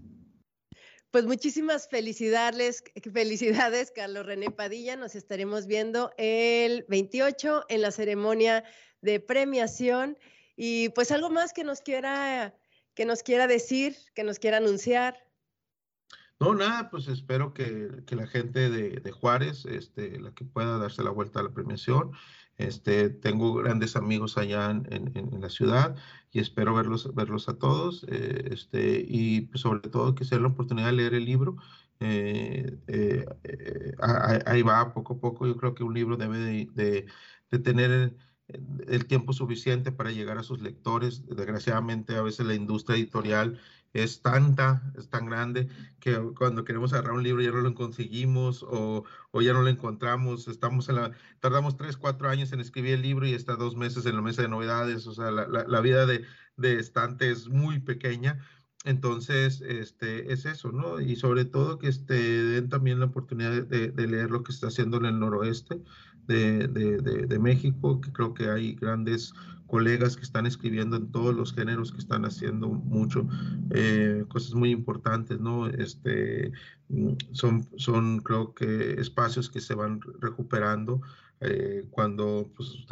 Pues 1.12 1.26
muchísimas 1.26 1.88
felicidades, 1.88 2.84
felicidades, 3.14 3.92
Carlos 3.92 4.26
René 4.26 4.52
Padilla. 4.52 4.96
Nos 4.96 5.16
estaremos 5.16 5.66
viendo 5.66 6.12
el 6.18 6.86
28 6.90 7.66
en 7.70 7.82
la 7.82 7.92
ceremonia 7.92 8.64
de 9.02 9.20
premiación. 9.20 10.18
Y 10.56 10.90
pues 10.90 11.12
algo 11.12 11.30
más 11.30 11.54
que 11.54 11.64
nos 11.64 11.82
quiera, 11.82 12.56
que 12.94 13.06
nos 13.06 13.24
quiera 13.24 13.48
decir, 13.48 13.96
que 14.16 14.24
nos 14.24 14.40
quiera 14.40 14.58
anunciar. 14.58 15.24
No, 16.40 16.54
nada, 16.54 16.90
pues 16.92 17.08
espero 17.08 17.54
que, 17.54 17.90
la 18.12 18.28
gente 18.28 18.70
de, 18.70 19.12
Juárez, 19.12 19.66
este, 19.66 20.20
la 20.20 20.32
que 20.34 20.46
pueda 20.46 20.78
darse 20.78 21.04
la 21.04 21.10
vuelta 21.10 21.40
a 21.40 21.44
la 21.44 21.54
premiación, 21.54 22.12
este, 22.58 23.10
tengo 23.10 23.54
grandes 23.56 23.96
amigos 23.96 24.38
allá 24.38 24.72
en, 24.72 25.42
la 25.42 25.50
ciudad 25.50 25.96
y 26.32 26.40
espero 26.40 26.74
verlos, 26.74 27.50
a 27.50 27.58
todos. 27.58 28.06
Eh, 28.10 28.50
este, 28.52 29.06
y 29.08 29.42
pues, 29.42 29.62
sobre 29.62 29.90
todo 29.90 30.16
que 30.16 30.26
sea 30.26 30.40
la 30.40 30.48
oportunidad 30.48 30.88
de 30.88 30.94
leer 30.94 31.14
el 31.14 31.26
libro. 31.26 31.58
Eh, 32.00 32.78
eh, 32.88 33.26
ahí 34.46 34.62
va, 34.64 34.94
poco 34.94 35.16
a 35.16 35.20
poco. 35.20 35.48
Yo 35.48 35.58
creo 35.58 35.76
que 35.76 35.84
un 35.84 35.94
libro 35.94 36.18
debe 36.18 36.40
de, 36.40 37.06
de 37.52 37.60
tener 37.60 38.16
el 38.88 39.06
tiempo 39.08 39.34
suficiente 39.34 39.92
para 39.92 40.12
llegar 40.12 40.38
a 40.38 40.44
sus 40.44 40.62
lectores. 40.62 41.26
Desgraciadamente, 41.28 42.16
a 42.16 42.22
veces 42.22 42.46
la 42.46 42.56
industria 42.56 42.98
editorial 42.98 43.60
es 44.04 44.22
tanta, 44.22 44.84
es 44.98 45.10
tan 45.10 45.25
grande, 45.25 45.70
que 46.00 46.16
cuando 46.38 46.63
queremos 46.63 46.94
agarrar 46.94 47.13
un 47.13 47.24
libro 47.24 47.42
ya 47.42 47.51
no 47.51 47.62
lo 47.62 47.74
conseguimos 47.74 48.63
o, 48.68 49.04
ya 49.42 49.54
no 49.54 49.62
lo 49.62 49.70
encontramos. 49.70 50.48
Estamos 50.48 50.89
en 50.89 50.96
la, 50.96 51.12
tardamos 51.39 51.77
tres, 51.77 51.98
cuatro 51.98 52.30
años 52.30 52.51
en 52.51 52.60
escribir 52.60 52.94
el 52.94 53.01
libro 53.01 53.27
y 53.27 53.34
está 53.34 53.56
dos 53.56 53.75
meses 53.75 54.06
en 54.06 54.16
la 54.16 54.22
mesa 54.22 54.42
de 54.42 54.50
novedades. 54.50 55.08
O 55.08 55.13
sea, 55.13 55.32
la, 55.32 55.82
vida 55.82 56.06
de, 56.06 56.25
estante 56.58 57.32
es 57.32 57.50
muy 57.50 57.80
pequeña. 57.80 58.39
Entonces, 58.86 59.62
este, 59.62 60.32
es 60.32 60.46
eso, 60.46 60.72
¿no? 60.72 61.01
Y 61.01 61.16
sobre 61.16 61.46
todo 61.46 61.77
que 61.77 61.88
este, 61.89 62.13
den 62.16 62.70
también 62.70 63.00
la 63.00 63.08
oportunidad 63.08 63.63
de, 63.63 64.08
leer 64.08 64.32
lo 64.32 64.44
que 64.44 64.51
está 64.51 64.68
haciendo 64.68 64.98
en 64.98 65.06
el 65.06 65.20
noroeste 65.20 65.82
de, 66.27 66.68
de 66.68 67.39
México, 67.39 68.01
que 68.01 68.12
creo 68.12 68.34
que 68.34 68.50
hay 68.50 68.75
grandes 68.75 69.34
colegas 69.67 70.15
que 70.15 70.24
están 70.24 70.45
escribiendo 70.45 70.95
en 70.95 71.12
todos 71.12 71.36
los 71.36 71.53
géneros, 71.53 71.91
que 71.91 72.00
están 72.00 72.25
haciendo 72.25 72.69
mucho, 72.69 73.27
eh, 73.71 74.24
cosas 74.29 74.53
muy 74.55 74.71
importantes, 74.71 75.39
¿no? 75.39 75.67
Este, 75.67 76.51
mm, 76.89 77.13
son, 77.31 77.67
son, 77.75 78.19
creo 78.19 78.53
que, 78.53 78.93
espacios 79.00 79.50
que 79.50 79.62
se 79.62 79.75
van 79.75 80.00
recuperando. 80.19 81.01
Eh, 81.39 81.86
cuando 81.91 82.51
pues, 82.55 82.88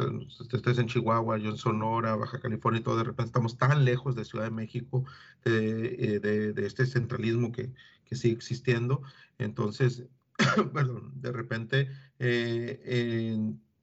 estés 0.52 0.78
en 0.78 0.86
Chihuahua, 0.86 1.38
yo 1.38 1.50
en 1.50 1.56
Sonora, 1.56 2.14
Baja 2.14 2.38
California 2.38 2.80
y 2.80 2.84
todo, 2.84 2.96
de 2.98 3.02
repente 3.02 3.30
estamos 3.30 3.58
tan 3.58 3.84
lejos 3.84 4.14
de 4.14 4.24
Ciudad 4.24 4.44
de 4.44 4.52
México, 4.52 5.04
de, 5.44 5.96
eh, 5.98 6.20
de, 6.20 6.66
este 6.66 6.86
centralismo 6.86 7.50
que, 7.50 7.72
que, 8.04 8.14
sigue 8.14 8.34
existiendo. 8.34 9.02
Entonces, 9.38 10.04
perdón, 10.72 11.12
de 11.20 11.32
repente, 11.32 11.88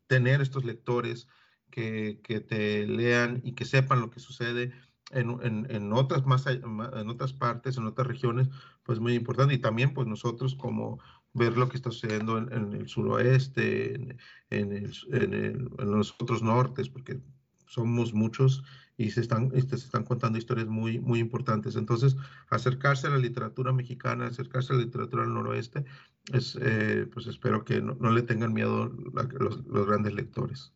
tener 0.07 0.41
estos 0.41 0.63
lectores, 0.63 1.27
que, 1.73 2.45
te 2.47 2.85
lean 2.85 3.41
y 3.43 3.53
que 3.53 3.65
sepan 3.65 4.01
lo 4.01 4.09
que 4.09 4.19
sucede 4.19 4.71
en, 5.11 5.39
en, 5.69 5.93
otras 5.93 6.25
más 6.25 6.45
en 6.47 7.09
otras 7.09 7.33
partes, 7.33 7.77
en 7.77 7.85
otras 7.85 8.07
regiones, 8.07 8.49
pues 8.83 8.99
muy 8.99 9.13
importante. 9.13 9.55
Y 9.55 9.59
también 9.59 9.93
pues 9.93 10.07
nosotros 10.07 10.55
como 10.55 10.99
ver 11.33 11.57
lo 11.57 11.69
que 11.69 11.77
está 11.77 11.91
sucediendo 11.91 12.37
en, 12.37 12.73
el 12.73 12.87
suroeste, 12.87 13.95
en, 13.95 14.17
en, 14.49 15.69
los 15.77 16.15
otros 16.19 16.43
nortes, 16.43 16.89
porque 16.89 17.19
somos 17.65 18.13
muchos 18.13 18.63
y 18.97 19.09
se 19.09 19.21
están, 19.21 19.49
se 19.51 19.75
están 19.75 20.03
contando 20.03 20.37
historias 20.37 20.67
muy, 20.67 20.99
muy 20.99 21.19
importantes. 21.19 21.75
Entonces, 21.75 22.15
acercarse 22.49 23.07
a 23.07 23.11
la 23.11 23.17
literatura 23.17 23.73
mexicana, 23.73 24.27
acercarse 24.27 24.73
a 24.73 24.75
la 24.75 24.83
literatura 24.83 25.23
del 25.23 25.33
noroeste, 25.33 25.85
es, 26.31 26.55
eh, 26.61 27.07
pues 27.11 27.25
espero 27.25 27.65
que 27.65 27.81
no, 27.81 28.11
le 28.11 28.21
tengan 28.21 28.53
miedo 28.53 28.91
los, 29.39 29.87
grandes 29.87 30.13
lectores. 30.13 30.71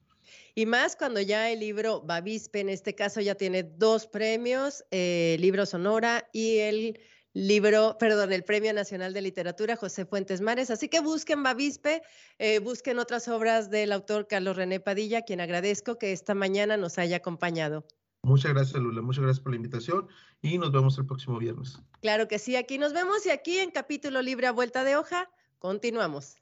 Y 0.55 0.65
más 0.65 0.95
cuando 0.95 1.21
ya 1.21 1.49
el 1.51 1.59
libro 1.59 2.01
Bavispe, 2.01 2.59
en 2.59 2.69
este 2.69 2.95
caso, 2.95 3.21
ya 3.21 3.35
tiene 3.35 3.63
dos 3.63 4.07
premios, 4.07 4.83
eh, 4.91 5.37
libro 5.39 5.65
Sonora 5.65 6.27
y 6.33 6.57
el 6.59 6.99
libro, 7.33 7.97
perdón, 7.99 8.33
el 8.33 8.43
Premio 8.43 8.73
Nacional 8.73 9.13
de 9.13 9.21
Literatura 9.21 9.75
José 9.75 10.05
Fuentes 10.05 10.41
Mares. 10.41 10.71
Así 10.71 10.89
que 10.89 10.99
busquen 10.99 11.43
Bavispe, 11.43 12.01
eh, 12.39 12.59
busquen 12.59 12.99
otras 12.99 13.27
obras 13.27 13.69
del 13.69 13.91
autor 13.91 14.27
Carlos 14.27 14.55
René 14.55 14.79
Padilla, 14.79 15.21
quien 15.21 15.39
agradezco 15.39 15.97
que 15.97 16.11
esta 16.11 16.33
mañana 16.33 16.77
nos 16.77 16.97
haya 16.97 17.17
acompañado. 17.17 17.85
Muchas 18.23 18.53
gracias, 18.53 18.81
Lula. 18.81 19.01
Muchas 19.01 19.23
gracias 19.23 19.41
por 19.41 19.51
la 19.51 19.57
invitación 19.57 20.07
y 20.41 20.57
nos 20.57 20.71
vemos 20.71 20.97
el 20.97 21.05
próximo 21.05 21.37
viernes. 21.37 21.79
Claro 22.01 22.27
que 22.27 22.39
sí, 22.39 22.55
aquí 22.55 22.77
nos 22.77 22.93
vemos 22.93 23.25
y 23.25 23.29
aquí 23.29 23.59
en 23.59 23.71
capítulo 23.71 24.21
libre 24.21 24.47
a 24.47 24.51
vuelta 24.51 24.83
de 24.83 24.95
hoja, 24.95 25.29
continuamos. 25.59 26.35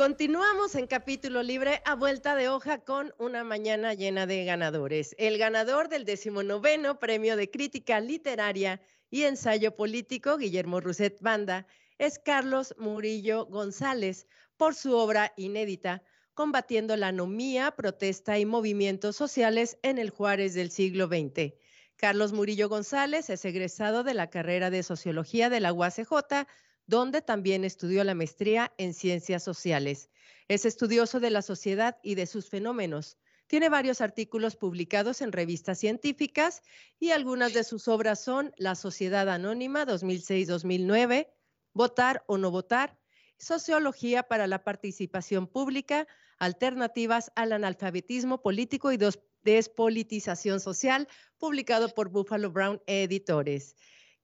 Continuamos 0.00 0.76
en 0.76 0.86
capítulo 0.86 1.42
libre 1.42 1.82
a 1.84 1.94
vuelta 1.94 2.34
de 2.34 2.48
hoja 2.48 2.78
con 2.78 3.12
una 3.18 3.44
mañana 3.44 3.92
llena 3.92 4.24
de 4.24 4.46
ganadores. 4.46 5.14
El 5.18 5.36
ganador 5.36 5.90
del 5.90 6.06
decimonoveno 6.06 6.98
premio 6.98 7.36
de 7.36 7.50
crítica 7.50 8.00
literaria 8.00 8.80
y 9.10 9.24
ensayo 9.24 9.76
político, 9.76 10.38
Guillermo 10.38 10.80
Rousset 10.80 11.20
Banda, 11.20 11.66
es 11.98 12.18
Carlos 12.18 12.74
Murillo 12.78 13.44
González 13.44 14.26
por 14.56 14.74
su 14.74 14.96
obra 14.96 15.34
inédita 15.36 16.02
Combatiendo 16.32 16.96
la 16.96 17.08
anomía, 17.08 17.72
protesta 17.72 18.38
y 18.38 18.46
movimientos 18.46 19.16
sociales 19.16 19.76
en 19.82 19.98
el 19.98 20.08
Juárez 20.08 20.54
del 20.54 20.70
siglo 20.70 21.08
XX. 21.08 21.52
Carlos 21.96 22.32
Murillo 22.32 22.70
González 22.70 23.28
es 23.28 23.44
egresado 23.44 24.02
de 24.02 24.14
la 24.14 24.30
carrera 24.30 24.70
de 24.70 24.82
Sociología 24.82 25.50
de 25.50 25.60
la 25.60 25.74
UACJ 25.74 26.46
donde 26.90 27.22
también 27.22 27.64
estudió 27.64 28.02
la 28.02 28.16
maestría 28.16 28.72
en 28.76 28.94
ciencias 28.94 29.44
sociales. 29.44 30.10
Es 30.48 30.64
estudioso 30.64 31.20
de 31.20 31.30
la 31.30 31.40
sociedad 31.40 31.98
y 32.02 32.16
de 32.16 32.26
sus 32.26 32.50
fenómenos. 32.50 33.16
Tiene 33.46 33.68
varios 33.68 34.00
artículos 34.00 34.56
publicados 34.56 35.22
en 35.22 35.30
revistas 35.30 35.78
científicas 35.78 36.62
y 36.98 37.12
algunas 37.12 37.54
de 37.54 37.62
sus 37.62 37.86
obras 37.86 38.20
son 38.20 38.52
La 38.56 38.74
Sociedad 38.74 39.28
Anónima 39.28 39.86
2006-2009, 39.86 41.28
Votar 41.72 42.24
o 42.26 42.38
no 42.38 42.50
votar, 42.50 42.98
Sociología 43.38 44.24
para 44.24 44.48
la 44.48 44.64
Participación 44.64 45.46
Pública, 45.46 46.08
Alternativas 46.38 47.30
al 47.36 47.52
Analfabetismo 47.52 48.42
Político 48.42 48.90
y 48.90 48.98
Despolitización 49.42 50.58
Social, 50.58 51.06
publicado 51.38 51.88
por 51.94 52.08
Buffalo 52.08 52.50
Brown 52.50 52.82
Editores. 52.86 53.76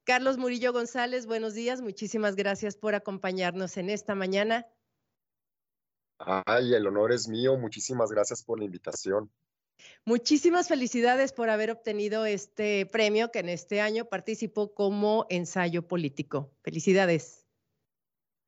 Carlos 0.06 0.38
Murillo 0.38 0.72
González, 0.72 1.26
buenos 1.26 1.54
días. 1.54 1.80
Muchísimas 1.80 2.36
gracias 2.36 2.76
por 2.76 2.94
acompañarnos 2.94 3.76
en 3.76 3.90
esta 3.90 4.14
mañana. 4.14 4.64
Ay, 6.20 6.74
el 6.74 6.86
honor 6.86 7.10
es 7.10 7.26
mío. 7.26 7.56
Muchísimas 7.56 8.12
gracias 8.12 8.44
por 8.44 8.60
la 8.60 8.66
invitación. 8.66 9.32
Muchísimas 10.04 10.68
felicidades 10.68 11.32
por 11.32 11.50
haber 11.50 11.72
obtenido 11.72 12.24
este 12.24 12.86
premio 12.86 13.32
que 13.32 13.40
en 13.40 13.48
este 13.48 13.80
año 13.80 14.04
participó 14.04 14.72
como 14.74 15.26
ensayo 15.28 15.88
político. 15.88 16.52
Felicidades. 16.62 17.44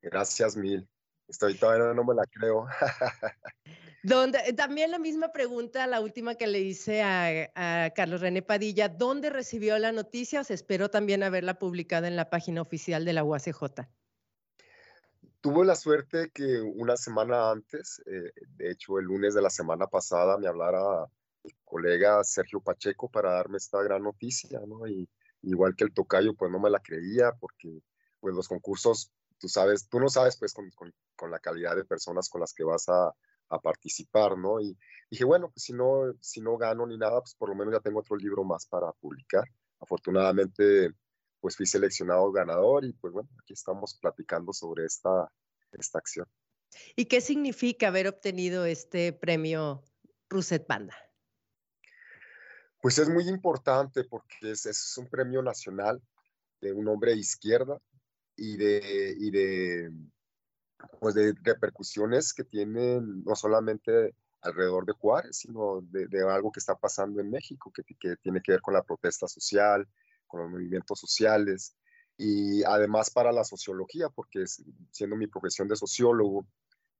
Gracias 0.01 0.55
mil. 0.55 0.87
Estoy 1.27 1.55
todavía 1.55 1.93
no 1.93 2.05
me 2.05 2.15
la 2.15 2.23
creo. 2.25 2.67
Donde, 4.03 4.39
eh, 4.45 4.53
también 4.53 4.91
la 4.91 4.99
misma 4.99 5.31
pregunta, 5.31 5.85
la 5.85 5.99
última 5.99 6.35
que 6.35 6.47
le 6.47 6.59
hice 6.59 7.01
a, 7.03 7.91
Carlos 7.93 8.21
René 8.21 8.41
Padilla, 8.41 8.87
¿dónde 8.87 9.29
recibió 9.29 9.77
la 9.77 9.91
noticia 9.91 10.43
se 10.43 10.53
esperó 10.53 10.89
también 10.89 11.23
haberla 11.23 11.59
publicada 11.59 12.07
en 12.07 12.15
la 12.15 12.29
página 12.29 12.61
oficial 12.61 13.03
de 13.03 13.13
la 13.13 13.23
UACJ? 13.23 13.87
Tuve 15.41 15.65
la 15.65 15.75
suerte 15.75 16.31
que 16.33 16.61
una 16.61 16.97
semana 16.97 17.51
antes, 17.51 18.01
eh, 18.05 18.31
de 18.57 18.71
hecho 18.71 18.99
el 18.99 19.05
lunes 19.05 19.33
de 19.33 19.41
la 19.41 19.49
semana 19.49 19.87
pasada, 19.87 20.37
me 20.37 20.47
hablara 20.47 21.05
el 21.43 21.53
colega 21.63 22.23
Sergio 22.23 22.61
Pacheco 22.61 23.09
para 23.09 23.33
darme 23.33 23.57
esta 23.57 23.81
gran 23.81 24.03
noticia, 24.03 24.61
¿no? 24.67 24.87
Y 24.87 25.09
igual 25.41 25.75
que 25.75 25.85
el 25.85 25.93
tocayo, 25.93 26.33
pues 26.35 26.51
no 26.51 26.59
me 26.59 26.69
la 26.69 26.79
creía 26.79 27.33
porque 27.39 27.81
pues 28.19 28.35
los 28.35 28.47
concursos, 28.47 29.11
tú 29.37 29.47
sabes, 29.47 29.87
tú 29.87 29.99
no 29.99 30.09
sabes 30.09 30.37
pues 30.37 30.53
con 30.53 31.31
la 31.31 31.39
calidad 31.39 31.75
de 31.75 31.85
personas 31.85 32.29
con 32.29 32.41
las 32.41 32.53
que 32.53 32.65
vas 32.65 32.89
a, 32.89 33.13
a 33.49 33.59
participar, 33.59 34.37
¿no? 34.37 34.59
Y 34.59 34.77
dije, 35.09 35.25
bueno, 35.25 35.49
pues 35.49 35.63
si 35.63 35.73
no, 35.73 36.13
si 36.21 36.41
no 36.41 36.57
gano 36.57 36.85
ni 36.85 36.97
nada, 36.97 37.19
pues 37.21 37.35
por 37.35 37.49
lo 37.49 37.55
menos 37.55 37.73
ya 37.73 37.79
tengo 37.79 37.99
otro 37.99 38.15
libro 38.15 38.43
más 38.43 38.65
para 38.65 38.91
publicar. 38.93 39.43
Afortunadamente, 39.79 40.91
pues 41.39 41.55
fui 41.55 41.65
seleccionado 41.65 42.31
ganador 42.31 42.85
y 42.85 42.93
pues 42.93 43.13
bueno, 43.13 43.29
aquí 43.41 43.53
estamos 43.53 43.97
platicando 43.99 44.53
sobre 44.53 44.85
esta, 44.85 45.31
esta 45.71 45.97
acción. 45.97 46.27
¿Y 46.95 47.05
qué 47.05 47.21
significa 47.21 47.87
haber 47.87 48.07
obtenido 48.07 48.65
este 48.65 49.13
premio 49.13 49.83
Ruset 50.29 50.67
Banda? 50.67 50.95
Pues 52.81 52.97
es 52.97 53.09
muy 53.09 53.27
importante 53.27 54.03
porque 54.03 54.51
es, 54.51 54.65
es 54.65 54.97
un 54.97 55.07
premio 55.07 55.41
nacional 55.41 56.01
de 56.61 56.71
un 56.73 56.87
hombre 56.87 57.11
de 57.11 57.17
izquierda 57.17 57.79
y 58.35 58.57
de, 58.57 59.15
y 59.17 59.31
de 59.31 59.91
pues 60.99 61.15
de 61.15 61.33
repercusiones 61.43 62.33
que 62.33 62.43
tienen 62.43 63.23
no 63.23 63.35
solamente 63.35 64.15
alrededor 64.41 64.85
de 64.85 64.93
Juárez, 64.93 65.37
sino 65.37 65.81
de, 65.81 66.07
algo 66.29 66.51
que 66.51 66.59
está 66.59 66.75
pasando 66.75 67.19
en 67.19 67.29
México, 67.29 67.71
que, 67.73 67.83
que, 67.83 68.15
tiene 68.17 68.41
que 68.41 68.53
ver 68.53 68.61
con 68.61 68.73
la 68.73 68.83
protesta 68.83 69.27
social, 69.27 69.87
con 70.27 70.41
los 70.41 70.49
movimientos 70.51 70.99
sociales, 70.99 71.75
y 72.17 72.63
además 72.63 73.09
para 73.09 73.31
la 73.31 73.43
sociología, 73.43 74.09
porque 74.09 74.45
siendo 74.91 75.15
mi 75.15 75.27
profesión 75.27 75.67
de 75.67 75.75
sociólogo, 75.75 76.45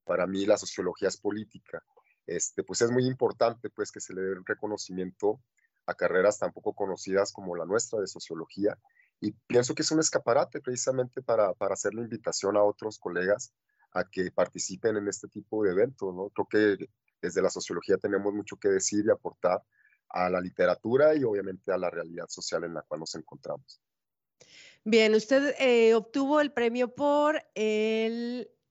para 0.04 0.26
mí 0.28 0.46
la 0.46 0.58
sociología 0.58 1.08
es 1.08 1.18
política, 1.18 1.84
este, 2.26 2.64
pues 2.64 2.82
es 2.82 2.92
muy 2.92 3.06
importante 3.06 3.70
pues 3.70 3.92
que 3.92 4.00
se 4.00 4.14
le 4.14 4.22
dé 4.22 4.32
un 4.34 4.46
reconocimiento 4.46 5.42
a 5.86 5.94
carreras 5.94 6.40
tan 6.40 6.52
poco 6.52 6.74
conocidas 6.74 7.32
como 7.32 7.56
la 7.56 7.66
nuestra 7.66 8.00
de 8.00 8.08
sociología, 8.08 8.78
y 9.22 9.32
pienso 9.48 9.76
que 9.76 9.82
es 9.82 9.92
un 9.92 10.00
escaparate 10.00 10.62
precisamente 10.62 11.22
para, 11.22 11.54
para 11.54 11.74
hacer 11.74 11.94
la 11.94 12.02
invitación 12.02 12.56
a 12.56 12.64
otros 12.64 12.98
colegas 13.00 13.54
a 13.94 14.04
que 14.10 14.32
participen 14.32 14.98
en 14.98 15.08
este 15.08 15.28
tipo 15.28 15.64
de 15.64 15.72
eventos, 15.72 16.14
¿no? 16.14 16.30
Creo 16.30 16.48
que 16.78 16.90
desde 17.22 17.42
la 17.42 17.50
sociología 17.50 17.98
tenemos 17.98 18.34
mucho 18.34 18.56
que 18.58 18.70
decir 18.70 19.06
y 19.06 19.12
aportar 19.12 19.62
a 20.10 20.30
la 20.30 20.42
literatura 20.42 21.16
y 21.16 21.24
obviamente 21.24 21.72
a 21.72 21.78
la 21.78 21.90
realidad 21.90 22.26
social 22.28 22.64
en 22.64 22.74
la 22.74 22.82
cual 22.82 23.02
nos 23.02 23.16
encontramos. 23.16 23.82
Bien, 24.84 25.14
usted 25.14 25.56
eh, 25.60 25.94
obtuvo 25.94 26.42
el 26.42 26.52
premio 26.52 26.96
por 26.96 27.44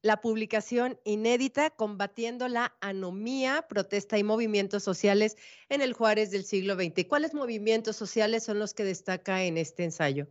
la 0.03 0.21
publicación 0.21 0.99
inédita 1.05 1.71
Combatiendo 1.71 2.49
la 2.49 2.77
anomía, 2.81 3.67
protesta 3.69 4.19
y 4.19 4.25
movimientos 4.25 4.83
sociales 4.83 5.37
en 5.69 5.83
el 5.83 5.93
Juárez 5.93 6.31
del 6.31 6.45
siglo 6.45 6.75
XX. 6.75 7.07
¿Cuáles 7.07 7.35
movimientos 7.35 7.97
sociales 7.97 8.45
son 8.45 8.59
los 8.59 8.75
que 8.75 8.85
destaca 8.85 9.45
en 9.45 9.59
este 9.59 9.85
ensayo? 9.85 10.29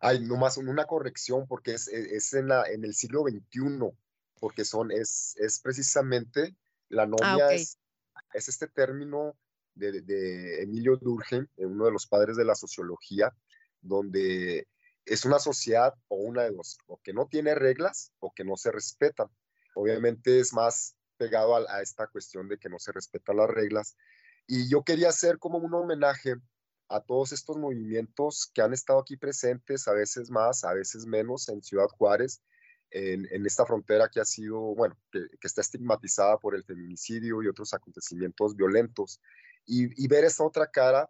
Hay 0.00 0.20
nomás 0.20 0.56
una 0.56 0.86
corrección 0.86 1.46
porque 1.46 1.74
es, 1.74 1.88
e, 1.88 2.16
es 2.16 2.32
en, 2.32 2.48
la, 2.48 2.64
en, 2.64 2.84
el 2.84 2.94
siglo 2.94 3.22
XXI, 3.22 3.92
porque 4.40 4.64
son, 4.64 4.90
es, 4.90 5.36
es 5.38 5.60
precisamente, 5.60 6.56
la 6.88 7.02
ah, 7.02 7.06
novia 7.06 7.52
es, 7.52 7.78
es, 8.32 8.48
este 8.48 8.66
término 8.66 9.36
de, 9.74 10.00
de, 10.00 10.62
Emilio 10.62 10.96
Durkheim, 10.96 11.46
eh, 11.56 11.66
uno 11.66 11.84
de 11.84 11.92
los 11.92 12.06
padres 12.06 12.36
de 12.36 12.46
la 12.46 12.54
sociología, 12.54 13.34
donde 13.82 14.66
es 15.04 15.24
una 15.24 15.38
sociedad 15.38 15.94
o 16.08 16.16
una 16.16 16.44
de 16.44 16.52
dos, 16.52 16.78
o 16.86 16.98
que 17.02 17.12
no 17.12 17.26
tiene 17.26 17.54
reglas 17.54 18.12
o 18.20 18.32
que 18.32 18.44
no 18.44 18.56
se 18.56 18.72
respetan. 18.72 19.28
Obviamente 19.74 20.40
es 20.40 20.52
más 20.52 20.96
pegado 21.16 21.56
a, 21.56 21.76
a 21.76 21.82
esta 21.82 22.06
cuestión 22.06 22.48
de 22.48 22.58
que 22.58 22.68
no 22.68 22.78
se 22.78 22.92
respetan 22.92 23.36
las 23.36 23.50
reglas. 23.50 23.96
Y 24.46 24.68
yo 24.68 24.82
quería 24.82 25.10
hacer 25.10 25.38
como 25.38 25.58
un 25.58 25.74
homenaje 25.74 26.36
a 26.90 27.00
todos 27.00 27.32
estos 27.32 27.56
movimientos 27.56 28.50
que 28.52 28.62
han 28.62 28.72
estado 28.72 28.98
aquí 29.00 29.16
presentes, 29.16 29.86
a 29.86 29.92
veces 29.92 30.30
más, 30.30 30.64
a 30.64 30.74
veces 30.74 31.06
menos, 31.06 31.48
en 31.48 31.62
Ciudad 31.62 31.86
Juárez, 31.86 32.42
en, 32.90 33.46
esta 33.46 33.64
frontera 33.64 34.08
que 34.08 34.20
ha 34.20 34.24
sido, 34.24 34.58
bueno, 34.74 34.98
que, 35.12 35.20
está 35.42 35.60
estigmatizada 35.60 36.36
por 36.38 36.56
el 36.56 36.64
feminicidio 36.64 37.42
y 37.42 37.46
otros 37.46 37.72
acontecimientos 37.74 38.56
violentos, 38.56 39.20
y, 39.64 40.08
ver 40.08 40.24
esa 40.24 40.42
otra 40.42 40.66
cara 40.66 41.08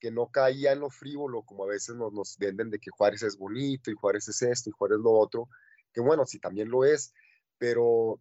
que 0.00 0.10
no 0.10 0.30
caía 0.30 0.72
en 0.72 0.80
lo 0.80 0.88
frívolo, 0.88 1.42
como 1.42 1.64
a 1.64 1.68
veces 1.68 1.94
nos, 1.94 2.12
nos 2.12 2.38
venden 2.38 2.70
de 2.70 2.78
que 2.78 2.90
Juárez 2.90 3.22
es 3.22 3.36
bonito 3.36 3.90
y 3.90 3.94
Juárez 3.94 4.28
es 4.28 4.40
esto 4.40 4.70
y 4.70 4.72
Juárez 4.72 4.98
lo 4.98 5.12
otro, 5.12 5.50
que 5.92 6.00
bueno, 6.00 6.24
sí 6.24 6.38
también 6.38 6.70
lo 6.70 6.86
es, 6.86 7.12
pero 7.58 8.18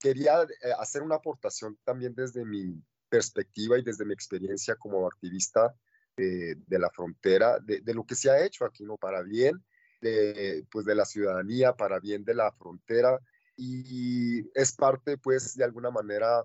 quería 0.00 0.42
eh, 0.42 0.72
hacer 0.80 1.02
una 1.02 1.16
aportación 1.16 1.78
también 1.84 2.14
desde 2.16 2.44
mi 2.44 2.82
perspectiva 3.08 3.78
y 3.78 3.82
desde 3.82 4.04
mi 4.04 4.14
experiencia 4.14 4.74
como 4.74 5.06
activista 5.06 5.76
de, 6.18 6.78
la 6.78 6.90
frontera, 6.90 7.58
de, 7.60 7.94
lo 7.94 8.04
que 8.04 8.14
se 8.14 8.30
ha 8.30 8.44
hecho 8.44 8.64
aquí, 8.64 8.84
¿no? 8.84 8.96
Para 8.96 9.22
bien 9.22 9.64
de, 10.00 10.66
pues, 10.70 10.84
de 10.84 10.94
la 10.94 11.04
ciudadanía, 11.04 11.74
para 11.74 12.00
bien 12.00 12.24
de 12.24 12.34
la 12.34 12.52
frontera, 12.52 13.18
y 13.56 14.48
es 14.58 14.72
parte, 14.72 15.18
pues, 15.18 15.54
de 15.54 15.64
alguna 15.64 15.90
manera, 15.90 16.44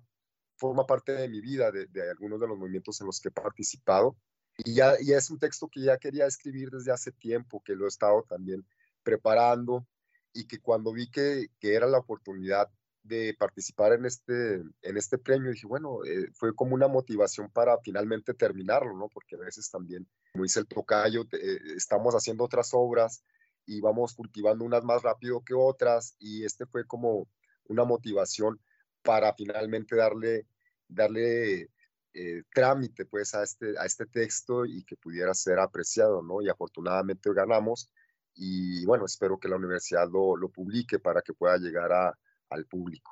forma 0.57 0.85
parte 0.85 1.13
de 1.13 1.27
mi 1.27 1.41
vida, 1.41 1.71
de, 1.71 1.87
algunos 2.09 2.39
de 2.39 2.47
los 2.47 2.57
movimientos 2.57 2.99
en 3.01 3.07
los 3.07 3.19
que 3.19 3.29
he 3.29 3.31
participado, 3.31 4.15
y 4.57 4.75
ya 4.75 4.95
y 4.99 5.13
es 5.13 5.31
un 5.31 5.39
texto 5.39 5.67
que 5.67 5.81
ya 5.81 5.97
quería 5.97 6.27
escribir 6.27 6.69
desde 6.69 6.91
hace 6.91 7.11
tiempo, 7.11 7.61
que 7.65 7.75
lo 7.75 7.85
he 7.85 7.89
estado 7.89 8.23
también 8.23 8.65
preparando, 9.01 9.87
y 10.33 10.45
que 10.45 10.59
cuando 10.59 10.93
vi 10.93 11.09
que, 11.09 11.47
que 11.59 11.75
era 11.75 11.87
la 11.87 11.99
oportunidad 11.99 12.69
de 13.03 13.35
participar 13.37 13.93
en 13.93 14.05
este, 14.05 14.55
en 14.81 14.97
este 14.97 15.17
premio, 15.17 15.51
dije, 15.51 15.67
bueno, 15.67 16.03
eh, 16.05 16.29
fue 16.33 16.55
como 16.55 16.73
una 16.73 16.87
motivación 16.87 17.51
para 17.51 17.77
finalmente 17.79 18.33
terminarlo, 18.33 18.95
¿no? 18.97 19.09
Porque 19.09 19.35
a 19.35 19.39
veces 19.39 19.69
también, 19.69 20.07
como 20.31 20.43
dice 20.43 20.61
el 20.61 20.67
tocayo, 20.67 21.23
eh, 21.33 21.59
estamos 21.75 22.15
haciendo 22.15 22.45
otras 22.45 22.69
obras 22.73 23.23
y 23.65 23.81
vamos 23.81 24.13
cultivando 24.13 24.63
unas 24.63 24.83
más 24.85 25.01
rápido 25.01 25.43
que 25.43 25.53
otras 25.53 26.15
y 26.17 26.45
este 26.45 26.65
fue 26.65 26.87
como 26.87 27.27
una 27.65 27.83
motivación 27.83 28.59
para 29.01 29.33
finalmente 29.33 29.97
darle, 29.97 30.47
darle 30.87 31.69
eh, 32.13 32.43
trámite 32.53 33.05
pues 33.05 33.33
a 33.35 33.43
este, 33.43 33.77
a 33.77 33.85
este 33.85 34.05
texto 34.05 34.65
y 34.65 34.83
que 34.85 34.95
pudiera 34.95 35.33
ser 35.33 35.59
apreciado, 35.59 36.21
¿no? 36.21 36.41
Y 36.41 36.47
afortunadamente 36.47 37.33
ganamos 37.33 37.91
y 38.33 38.85
bueno, 38.85 39.05
espero 39.05 39.37
que 39.37 39.49
la 39.49 39.57
universidad 39.57 40.09
lo, 40.09 40.37
lo 40.37 40.49
publique 40.49 40.99
para 40.99 41.21
que 41.21 41.33
pueda 41.33 41.57
llegar 41.57 41.91
a, 41.91 42.17
al 42.53 42.65
público. 42.65 43.11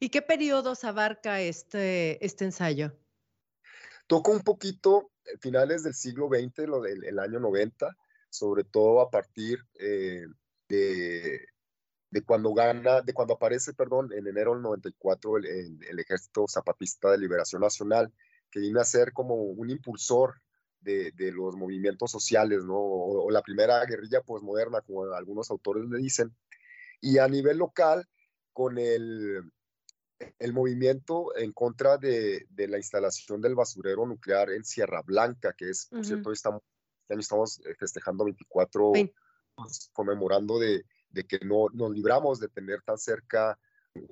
¿Y 0.00 0.10
qué 0.10 0.22
periodos 0.22 0.84
abarca 0.84 1.40
este, 1.40 2.24
este 2.24 2.44
ensayo? 2.44 2.96
Toco 4.06 4.30
un 4.30 4.40
poquito 4.40 5.10
eh, 5.24 5.36
finales 5.40 5.82
del 5.82 5.94
siglo 5.94 6.28
XX, 6.28 6.68
lo 6.68 6.80
del 6.80 7.04
el 7.04 7.18
año 7.18 7.40
90, 7.40 7.96
sobre 8.30 8.64
todo 8.64 9.00
a 9.00 9.10
partir 9.10 9.58
eh, 9.78 10.26
de, 10.68 11.46
de, 12.10 12.22
cuando 12.24 12.54
gana, 12.54 13.00
de 13.02 13.12
cuando 13.12 13.34
aparece, 13.34 13.74
perdón, 13.74 14.12
en 14.12 14.26
enero 14.26 14.54
del 14.54 14.62
94 14.62 15.38
el, 15.38 15.46
el, 15.84 15.98
Ejército 15.98 16.46
Zapatista 16.48 17.10
de 17.10 17.18
Liberación 17.18 17.62
Nacional, 17.62 18.12
que 18.50 18.60
viene 18.60 18.80
a 18.80 18.84
ser 18.84 19.12
como 19.12 19.34
un 19.34 19.68
impulsor 19.68 20.40
de, 20.80 21.12
de 21.12 21.32
los 21.32 21.56
movimientos 21.56 22.10
sociales, 22.10 22.64
¿no? 22.64 22.76
O, 22.76 23.24
o, 23.26 23.30
la 23.30 23.42
primera 23.42 23.84
guerrilla 23.84 24.22
posmoderna, 24.22 24.80
como 24.82 25.04
algunos 25.12 25.50
autores 25.50 25.84
le 25.88 25.98
dicen. 25.98 26.34
Y 27.00 27.18
a 27.18 27.28
nivel 27.28 27.58
local, 27.58 28.08
con 28.58 28.76
el, 28.76 29.52
el 30.40 30.52
movimiento 30.52 31.28
en 31.36 31.52
contra 31.52 31.96
de, 31.96 32.44
de, 32.50 32.66
la 32.66 32.78
instalación 32.78 33.40
del 33.40 33.54
basurero 33.54 34.04
nuclear 34.04 34.50
en 34.50 34.64
Sierra 34.64 35.00
Blanca, 35.02 35.52
que 35.56 35.70
es, 35.70 35.86
por 35.86 36.04
cierto, 36.04 36.32
estamos, 36.32 36.62
este 37.02 37.14
año 37.14 37.20
estamos 37.20 37.60
eh, 37.60 37.76
festejando 37.78 38.24
24, 38.24 38.94
pues, 39.54 39.90
conmemorando 39.92 40.58
de, 40.58 40.84
de, 41.10 41.24
que 41.24 41.38
no 41.44 41.68
nos 41.72 41.92
libramos 41.92 42.40
de 42.40 42.48
tener 42.48 42.82
tan 42.82 42.98
cerca 42.98 43.56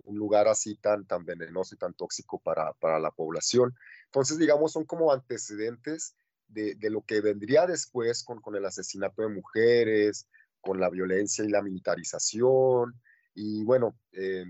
un 0.04 0.16
lugar 0.16 0.46
así 0.46 0.76
tan, 0.76 1.04
tan 1.08 1.24
venenoso 1.24 1.74
y 1.74 1.78
tan 1.78 1.94
tóxico 1.94 2.38
para, 2.38 2.72
para 2.74 3.00
la 3.00 3.10
población. 3.10 3.74
Entonces, 4.04 4.38
digamos, 4.38 4.70
son 4.70 4.84
como 4.84 5.12
antecedentes 5.12 6.14
de, 6.46 6.76
de, 6.76 6.90
lo 6.90 7.02
que 7.02 7.20
vendría 7.20 7.66
después 7.66 8.22
con, 8.22 8.40
con 8.40 8.54
el 8.54 8.64
asesinato 8.64 9.22
de 9.22 9.28
mujeres, 9.28 10.28
con 10.60 10.78
la 10.78 10.88
violencia 10.88 11.44
y 11.44 11.48
la 11.48 11.62
militarización, 11.62 12.94
y 13.36 13.64
bueno, 13.64 13.94
eh, 14.12 14.46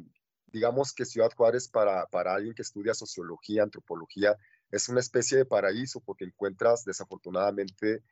digamos 0.47 0.95
que 0.95 1.05
Ciudad 1.05 1.33
Juárez 1.37 1.69
para, 1.69 2.07
para 2.07 2.35
alguien 2.35 2.55
que 2.55 2.63
estudia 2.63 2.95
sociología, 2.95 3.65
antropología, 3.65 4.37
es 4.71 4.89
una 4.89 5.01
especie 5.01 5.37
de 5.37 5.45
paraíso 5.45 6.01
porque 6.01 6.25
encuentras 6.25 6.85
desafortunadamente 6.85 8.05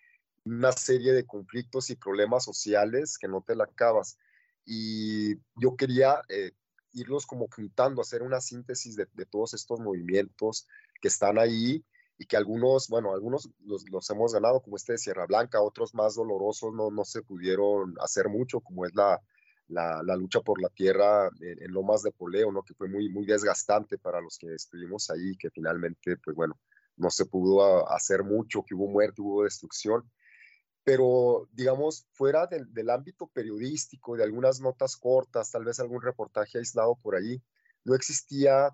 una 0.45 0.73
serie 0.73 1.13
de 1.13 1.25
conflictos 1.25 1.91
y 1.91 1.97
problemas 1.97 2.45
sociales 2.45 3.19
que 3.19 3.29
no 3.29 3.43
te 3.47 3.55
la 3.55 3.65
acabas. 3.65 4.19
Y 4.65 5.37
yo 5.55 5.77
quería 5.77 6.23
eh, 6.29 6.51
irlos 6.93 7.25
como 7.25 7.47
juntando, 7.55 8.03
hacer 8.03 8.23
una 8.23 8.41
síntesis 8.41 8.97
de, 8.97 9.07
todos 9.27 9.55
estos 9.55 9.79
movimientos 9.79 10.67
que 11.01 11.09
están 11.09 11.39
ahí 11.39 11.85
y 12.19 12.27
que 12.27 12.37
algunos, 12.37 12.89
bueno, 12.89 13.15
algunos 13.15 13.49
los, 13.61 13.89
los, 13.91 14.11
hemos 14.11 14.35
ganado, 14.35 14.61
como 14.61 14.77
este 14.77 14.95
de 14.95 14.99
Sierra 14.99 15.27
Blanca, 15.27 15.63
otros 15.63 15.95
más 15.95 16.17
dolorosos 16.17 16.75
no, 16.75 16.91
no 16.91 17.05
se 17.05 17.23
pudieron 17.23 17.95
hacer 18.01 18.29
mucho, 18.29 18.61
como 18.61 18.87
es 18.87 18.95
la, 18.97 19.23
la, 19.68 20.03
lucha 20.16 20.40
por 20.40 20.61
la 20.61 20.68
tierra 20.68 21.31
en, 21.40 21.72
Lomas 21.72 22.03
de 22.03 22.12
Poleo, 22.12 22.53
¿no? 22.53 22.62
que 22.62 22.74
fue 22.74 22.88
muy, 22.88 23.09
muy 23.09 23.27
desgastante 23.27 23.98
para 23.98 24.20
los 24.20 24.38
que 24.38 24.55
estuvimos 24.55 25.11
ahí, 25.11 25.37
que 25.37 25.50
finalmente, 25.50 26.16
pues 26.18 26.37
bueno, 26.37 26.59
no 26.96 27.11
se 27.11 27.27
pudo 27.27 27.90
hacer 27.90 28.22
mucho, 28.24 28.62
que 28.62 28.74
hubo 28.74 28.88
muerte, 28.88 29.22
hubo 29.22 29.44
destrucción. 29.44 30.11
Pero, 30.85 31.48
digamos, 31.53 32.07
fuera 32.12 32.46
del, 32.46 32.72
del 32.72 32.90
ámbito 32.90 33.27
periodístico, 33.29 34.16
de 34.16 34.24
algunas 34.24 34.61
notas 34.61 34.96
cortas, 34.96 35.50
tal 35.50 35.64
vez 35.64 35.81
algún 35.81 36.03
reportaje 36.03 36.59
aislado 36.59 36.96
por 36.96 37.16
ahí, 37.16 37.42
no 37.85 37.94
existía 37.94 38.70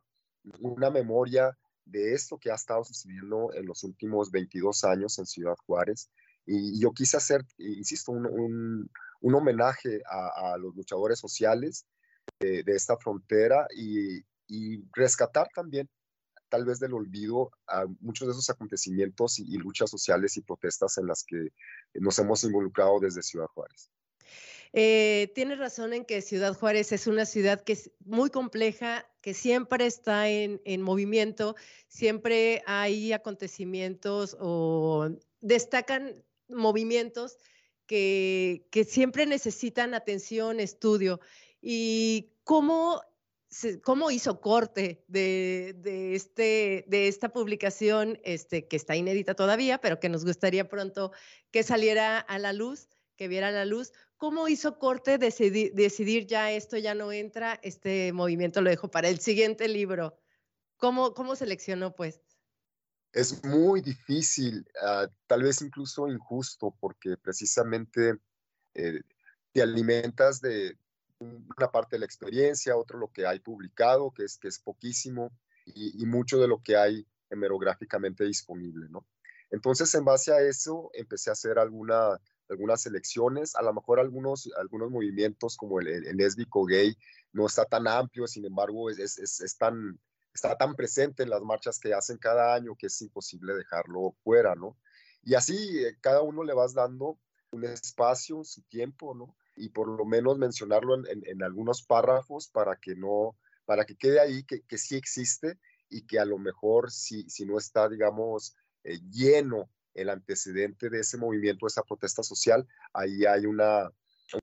una 0.60 0.90
memoria 0.90 1.56
de 1.84 2.14
esto 2.14 2.38
que 2.38 2.50
ha 2.50 2.54
estado 2.54 2.84
sucediendo 2.84 3.52
en 3.54 3.66
los 3.66 3.84
últimos 3.84 4.30
22 4.30 4.84
años 4.84 5.18
en 5.18 5.26
Ciudad 5.26 5.56
Juárez. 5.66 6.10
Y 6.52 6.80
yo 6.80 6.90
quise 6.90 7.16
hacer, 7.16 7.44
insisto, 7.58 8.10
un, 8.10 8.90
un 9.20 9.34
homenaje 9.34 10.02
a, 10.04 10.56
los 10.58 10.74
luchadores 10.74 11.20
sociales 11.20 11.86
de, 12.40 12.64
esta 12.66 12.96
frontera 12.96 13.68
y, 13.76 14.24
rescatar 14.92 15.46
también 15.54 15.88
tal 16.48 16.64
vez 16.64 16.80
del 16.80 16.92
olvido 16.94 17.52
a 17.68 17.86
muchos 18.00 18.26
de 18.26 18.32
esos 18.32 18.50
acontecimientos 18.50 19.38
y, 19.38 19.56
luchas 19.58 19.90
sociales 19.90 20.36
y 20.36 20.40
protestas 20.40 20.98
en 20.98 21.06
las 21.06 21.22
que 21.22 21.50
nos 21.94 22.18
hemos 22.18 22.42
involucrado 22.42 22.98
desde 22.98 23.22
Ciudad 23.22 23.46
Juárez. 23.46 23.92
Eh, 24.72 25.30
tienes 25.36 25.58
razón 25.58 25.92
en 25.92 26.04
que 26.04 26.20
Ciudad 26.20 26.54
Juárez 26.54 26.90
es 26.90 27.06
una 27.06 27.26
ciudad 27.26 27.62
que 27.62 27.74
es 27.74 27.92
muy 28.00 28.30
compleja, 28.30 29.08
que 29.20 29.34
siempre 29.34 29.86
está 29.86 30.28
en, 30.28 30.60
en 30.64 30.82
movimiento, 30.82 31.54
siempre 31.86 32.64
hay 32.66 33.12
acontecimientos 33.12 34.36
o 34.40 35.10
destacan 35.40 36.24
movimientos 36.50 37.38
que, 37.90 38.86
siempre 38.88 39.26
necesitan 39.26 39.94
atención, 39.94 40.60
estudio. 40.60 41.20
¿Y 41.60 42.32
cómo, 42.44 43.02
cómo 43.82 44.10
hizo 44.12 44.40
corte 44.40 45.04
de, 45.08 45.74
este, 46.14 46.84
de 46.86 47.08
esta 47.08 47.30
publicación 47.30 48.20
este, 48.22 48.68
que 48.68 48.76
está 48.76 48.94
inédita 48.94 49.34
todavía, 49.34 49.80
pero 49.80 49.98
que 49.98 50.08
nos 50.08 50.24
gustaría 50.24 50.68
pronto 50.68 51.12
que 51.50 51.64
saliera 51.64 52.18
a 52.18 52.38
la 52.38 52.52
luz, 52.52 52.88
que 53.16 53.26
viera 53.26 53.50
la 53.50 53.64
luz? 53.64 53.92
¿Cómo 54.16 54.46
hizo 54.46 54.78
corte 54.78 55.18
decidir, 55.18 55.72
decidir 55.74 56.26
ya 56.26 56.52
esto 56.52 56.76
ya 56.76 56.94
no 56.94 57.10
entra, 57.10 57.58
este 57.62 58.12
movimiento 58.12 58.60
lo 58.60 58.70
dejo 58.70 58.88
para 58.88 59.08
el 59.08 59.18
siguiente 59.18 59.66
libro? 59.66 60.16
¿Cómo, 60.76 61.12
cómo 61.12 61.34
seleccionó 61.34 61.94
pues? 61.94 62.20
Es 63.12 63.44
muy 63.44 63.80
difícil, 63.80 64.66
uh, 64.82 65.08
tal 65.26 65.42
vez 65.42 65.62
incluso 65.62 66.08
injusto, 66.08 66.74
porque 66.80 67.16
precisamente 67.16 68.18
eh, 68.74 69.00
te 69.52 69.62
alimentas 69.62 70.40
de 70.40 70.76
una 71.18 71.70
parte 71.70 71.96
de 71.96 72.00
la 72.00 72.06
experiencia, 72.06 72.76
otro 72.76 72.98
lo 72.98 73.08
que 73.12 73.26
hay 73.26 73.40
publicado, 73.40 74.12
que 74.12 74.24
es, 74.24 74.38
que 74.38 74.48
es 74.48 74.58
poquísimo, 74.58 75.32
y, 75.66 76.04
mucho 76.06 76.38
de 76.38 76.48
lo 76.48 76.62
que 76.62 76.76
hay 76.76 77.06
hemerográficamente 77.28 78.24
disponible, 78.24 78.88
¿no? 78.88 79.06
Entonces, 79.50 79.94
en 79.94 80.04
base 80.04 80.32
a 80.32 80.40
eso, 80.40 80.90
empecé 80.94 81.30
a 81.30 81.34
hacer 81.34 81.58
alguna, 81.58 82.18
algunas 82.48 82.82
selecciones, 82.82 83.54
a 83.54 83.62
lo 83.62 83.72
mejor 83.74 84.00
algunos, 84.00 84.50
algunos 84.56 84.90
movimientos 84.90 85.56
como 85.56 85.78
el, 85.80 85.88
el, 85.88 86.16
lésbico 86.16 86.64
gay 86.64 86.96
no 87.32 87.46
está 87.46 87.66
tan 87.66 87.86
amplio, 87.86 88.26
sin 88.26 88.46
embargo, 88.46 88.90
es, 88.90 89.18
es, 89.18 89.40
es 89.40 89.56
tan 89.58 90.00
está 90.34 90.56
tan 90.56 90.76
presente 90.76 91.22
en 91.22 91.30
las 91.30 91.42
marchas 91.42 91.78
que 91.78 91.94
hacen 91.94 92.18
cada 92.18 92.54
año 92.54 92.76
que 92.76 92.86
es 92.86 93.02
imposible 93.02 93.54
dejarlo 93.54 94.14
fuera, 94.22 94.54
¿no? 94.54 94.76
Y 95.22 95.34
así 95.34 95.84
eh, 95.84 95.96
cada 96.00 96.22
uno 96.22 96.44
le 96.44 96.54
vas 96.54 96.74
dando 96.74 97.18
un 97.52 97.64
espacio, 97.64 98.44
su 98.44 98.62
tiempo, 98.62 99.14
¿no? 99.14 99.36
Y 99.56 99.70
por 99.70 99.88
lo 99.88 100.04
menos 100.04 100.38
mencionarlo 100.38 100.94
en, 101.06 101.42
algunos 101.42 101.82
párrafos 101.82 102.48
para 102.48 102.76
que 102.76 102.94
no, 102.94 103.36
para 103.66 103.84
que 103.84 103.96
quede 103.96 104.20
ahí 104.20 104.44
que, 104.44 104.62
que 104.62 104.78
sí 104.78 104.96
existe 104.96 105.58
y 105.88 106.06
que 106.06 106.18
a 106.18 106.24
lo 106.24 106.38
mejor 106.38 106.90
si, 106.90 107.28
si 107.28 107.44
no 107.44 107.58
está, 107.58 107.88
digamos, 107.88 108.56
eh, 108.84 109.00
lleno 109.10 109.68
el 109.94 110.08
antecedente 110.08 110.88
de 110.88 111.00
ese 111.00 111.18
movimiento, 111.18 111.66
esa 111.66 111.82
protesta 111.82 112.22
social, 112.22 112.66
ahí 112.92 113.26
hay 113.26 113.44
una, 113.44 113.90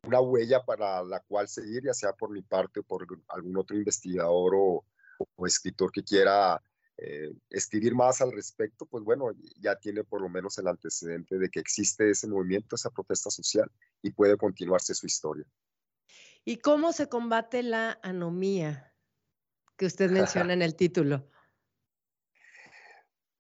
una 0.03 0.19
huella 0.19 0.63
para 0.63 1.01
la 1.03 1.21
cual 1.21 1.47
seguir, 1.47 1.83
ya 1.85 1.93
sea 1.93 2.13
por 2.13 2.29
mi 2.29 2.41
parte 2.41 2.81
o 2.81 2.83
por 2.83 3.07
algún 3.29 3.57
otro 3.57 3.77
investigador 3.77 4.53
o, 4.55 4.85
escritor 5.45 5.91
que 5.91 6.03
quiera 6.03 6.61
eh, 6.99 7.31
escribir 7.51 7.93
más 7.93 8.21
al 8.21 8.31
respecto, 8.31 8.87
pues 8.87 9.03
bueno, 9.03 9.31
ya 9.59 9.75
tiene 9.75 10.03
por 10.03 10.19
lo 10.19 10.29
menos 10.29 10.57
el 10.57 10.67
antecedente 10.67 11.37
de 11.37 11.49
que 11.49 11.59
existe 11.59 12.09
ese 12.09 12.27
movimiento, 12.27 12.75
esa 12.75 12.89
protesta 12.89 13.29
social 13.29 13.71
y 14.01 14.09
puede 14.09 14.35
continuarse 14.35 14.95
su 14.95 15.05
historia. 15.05 15.45
¿Y 16.43 16.57
cómo 16.57 16.93
se 16.93 17.07
combate 17.07 17.61
la 17.61 17.99
anomía 18.01 18.95
que 19.75 19.85
usted 19.85 20.09
menciona 20.09 20.53
en 20.53 20.61
el 20.61 20.75
título? 20.75 21.29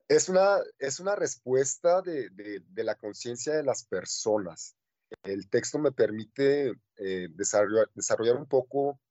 Es 0.09 0.29
una, 0.29 0.59
es 0.79 1.01
una 1.01 1.17
respuesta 1.17 2.01
de, 2.01 2.29
de, 2.29 2.83
la 2.85 2.95
conciencia 2.95 3.53
de 3.53 3.63
las 3.63 3.83
personas. 3.83 4.73
El 5.21 5.49
texto 5.49 5.79
me 5.79 5.91
permite 5.91 6.71
eh, 6.95 7.27
desarrollar, 7.31 7.89
desarrollar, 7.93 8.37
un 8.37 8.45
poco 8.45 9.01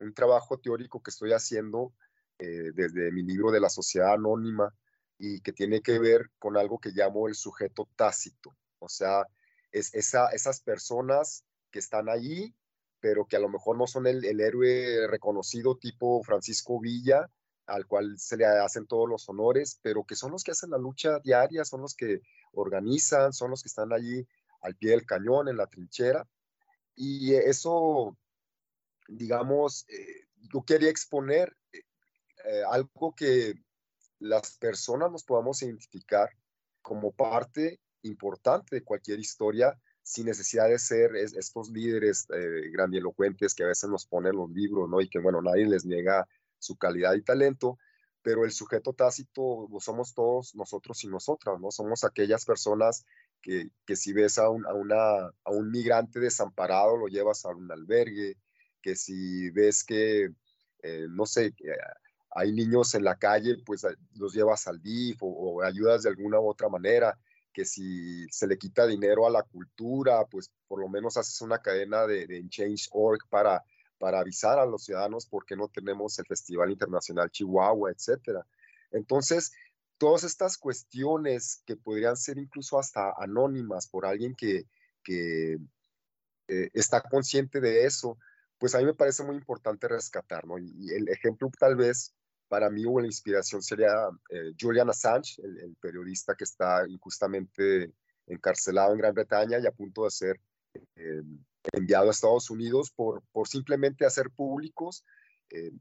un 0.00 0.14
trabajo 0.14 0.58
teórico 0.58 1.02
que 1.02 1.10
estoy 1.10 1.34
haciendo 1.34 1.92
eh, 2.38 2.70
desde 2.74 3.10
mi 3.12 3.22
libro 3.22 3.50
de 3.50 3.60
la 3.60 3.68
sociedad 3.68 4.14
anónima 4.14 4.74
y 5.18 5.40
que 5.40 5.52
tiene 5.52 5.80
que 5.80 5.98
ver 5.98 6.30
con 6.38 6.56
algo 6.56 6.78
que 6.78 6.90
llamo 6.90 7.28
el 7.28 7.34
sujeto 7.34 7.88
tácito. 7.96 8.54
O 8.78 8.88
sea, 8.88 9.24
es 9.72 9.94
esa, 9.94 10.28
esas 10.28 10.60
personas 10.60 11.44
que 11.70 11.78
están 11.78 12.08
ahí, 12.08 12.54
pero 13.00 13.26
que 13.26 13.36
a 13.36 13.40
lo 13.40 13.48
mejor 13.48 13.78
no 13.78 13.86
son 13.86 14.06
el, 14.06 14.24
el 14.24 14.40
héroe 14.40 15.06
reconocido 15.08 15.76
tipo 15.76 16.22
Francisco 16.22 16.80
Villa, 16.80 17.30
al 17.66 17.86
cual 17.86 18.18
se 18.18 18.36
le 18.36 18.46
hacen 18.46 18.86
todos 18.86 19.08
los 19.08 19.28
honores, 19.28 19.78
pero 19.82 20.04
que 20.04 20.14
son 20.14 20.30
los 20.32 20.44
que 20.44 20.52
hacen 20.52 20.70
la 20.70 20.78
lucha 20.78 21.18
diaria, 21.20 21.64
son 21.64 21.82
los 21.82 21.94
que 21.94 22.20
organizan, 22.52 23.32
son 23.32 23.50
los 23.50 23.62
que 23.62 23.68
están 23.68 23.92
allí 23.92 24.26
al 24.60 24.76
pie 24.76 24.90
del 24.90 25.06
cañón, 25.06 25.48
en 25.48 25.56
la 25.56 25.66
trinchera. 25.66 26.28
Y 26.94 27.34
eso, 27.34 28.16
digamos, 29.08 29.84
eh, 29.88 30.26
yo 30.52 30.64
quería 30.64 30.90
exponer 30.90 31.56
eh, 32.46 32.58
eh, 32.58 32.62
algo 32.70 33.14
que 33.14 33.54
las 34.18 34.56
personas 34.58 35.10
nos 35.10 35.24
podamos 35.24 35.62
identificar 35.62 36.30
como 36.82 37.12
parte 37.12 37.80
importante 38.02 38.76
de 38.76 38.84
cualquier 38.84 39.18
historia 39.18 39.78
sin 40.02 40.26
necesidad 40.26 40.68
de 40.68 40.78
ser 40.78 41.16
estos 41.16 41.68
líderes 41.70 42.28
grandilocuentes 42.70 43.54
que 43.54 43.64
a 43.64 43.66
veces 43.66 43.90
nos 43.90 44.06
ponen 44.06 44.36
los 44.36 44.48
libros, 44.50 44.88
¿no? 44.88 45.00
Y 45.00 45.08
que, 45.08 45.18
bueno, 45.18 45.42
nadie 45.42 45.66
les 45.66 45.84
niega 45.84 46.28
su 46.60 46.76
calidad 46.76 47.14
y 47.14 47.22
talento, 47.22 47.76
pero 48.22 48.44
el 48.44 48.52
sujeto 48.52 48.92
tácito 48.92 49.68
somos 49.80 50.14
todos 50.14 50.54
nosotros 50.54 51.02
y 51.04 51.08
nosotras, 51.08 51.60
¿no? 51.60 51.70
Somos 51.70 52.04
aquellas 52.04 52.44
personas 52.44 53.04
que, 53.42 53.70
que 53.86 53.96
si 53.96 54.12
ves 54.12 54.38
a 54.38 54.48
un, 54.50 54.66
a, 54.66 54.74
una, 54.74 55.26
a 55.26 55.50
un 55.50 55.70
migrante 55.70 56.18
desamparado, 56.18 56.96
lo 56.96 57.06
llevas 57.06 57.44
a 57.44 57.50
un 57.50 57.70
albergue, 57.70 58.36
que 58.82 58.96
si 58.96 59.50
ves 59.50 59.84
que, 59.84 60.30
eh, 60.82 61.06
no 61.08 61.26
sé, 61.26 61.54
hay 62.36 62.52
niños 62.52 62.94
en 62.94 63.04
la 63.04 63.16
calle, 63.16 63.56
pues 63.64 63.84
eh, 63.84 63.96
los 64.14 64.34
llevas 64.34 64.66
al 64.66 64.80
DIF 64.82 65.18
o, 65.20 65.62
ayudas 65.62 66.02
de 66.02 66.10
alguna 66.10 66.38
u 66.40 66.48
otra 66.48 66.68
manera, 66.68 67.18
que 67.52 67.64
si 67.64 68.26
se 68.28 68.46
le 68.46 68.58
quita 68.58 68.86
dinero 68.86 69.26
a 69.26 69.30
la 69.30 69.42
cultura, 69.42 70.24
pues 70.26 70.50
por 70.68 70.80
lo 70.80 70.88
menos 70.88 71.16
haces 71.16 71.40
una 71.40 71.58
cadena 71.62 72.06
de, 72.06 72.26
de 72.26 72.46
Change.org 72.48 73.20
para 73.30 73.64
para 73.98 74.20
avisar 74.20 74.58
a 74.58 74.66
los 74.66 74.84
ciudadanos 74.84 75.26
por 75.26 75.44
qué 75.44 75.56
no 75.56 75.68
tenemos 75.68 76.18
el 76.18 76.26
Festival 76.26 76.70
Internacional 76.70 77.30
Chihuahua, 77.30 77.90
etcétera. 77.90 78.46
Entonces, 78.90 79.52
todas 79.98 80.24
estas 80.24 80.58
cuestiones 80.58 81.62
que 81.66 81.76
podrían 81.76 82.16
ser 82.16 82.38
incluso 82.38 82.78
hasta 82.78 83.14
anónimas 83.18 83.88
por 83.88 84.06
alguien 84.06 84.34
que, 84.34 84.66
que 85.02 85.58
eh, 86.48 86.70
está 86.74 87.00
consciente 87.00 87.60
de 87.60 87.86
eso, 87.86 88.18
pues 88.58 88.74
a 88.74 88.78
mí 88.78 88.84
me 88.84 88.94
parece 88.94 89.22
muy 89.22 89.36
importante 89.36 89.88
rescatar, 89.88 90.46
¿no? 90.46 90.58
Y, 90.58 90.90
el 90.92 91.08
ejemplo 91.08 91.50
tal 91.58 91.76
vez 91.76 92.12
para 92.48 92.70
mí 92.70 92.82
la 92.84 93.06
inspiración 93.06 93.62
sería 93.62 93.92
eh, 94.30 94.52
Julian 94.58 94.90
Assange, 94.90 95.42
el, 95.42 95.76
periodista 95.80 96.34
que 96.34 96.44
está 96.44 96.86
injustamente 96.88 97.92
encarcelado 98.26 98.92
en 98.92 98.98
Gran 98.98 99.14
Bretaña 99.14 99.58
y 99.58 99.66
a 99.66 99.72
punto 99.72 100.04
de 100.04 100.10
ser 100.10 100.40
eh, 100.96 101.22
enviado 101.72 102.08
a 102.08 102.10
Estados 102.10 102.50
Unidos 102.50 102.90
por, 102.90 103.22
por 103.32 103.48
simplemente 103.48 104.06
hacer 104.06 104.30
públicos 104.30 105.04
eh, 105.50 105.72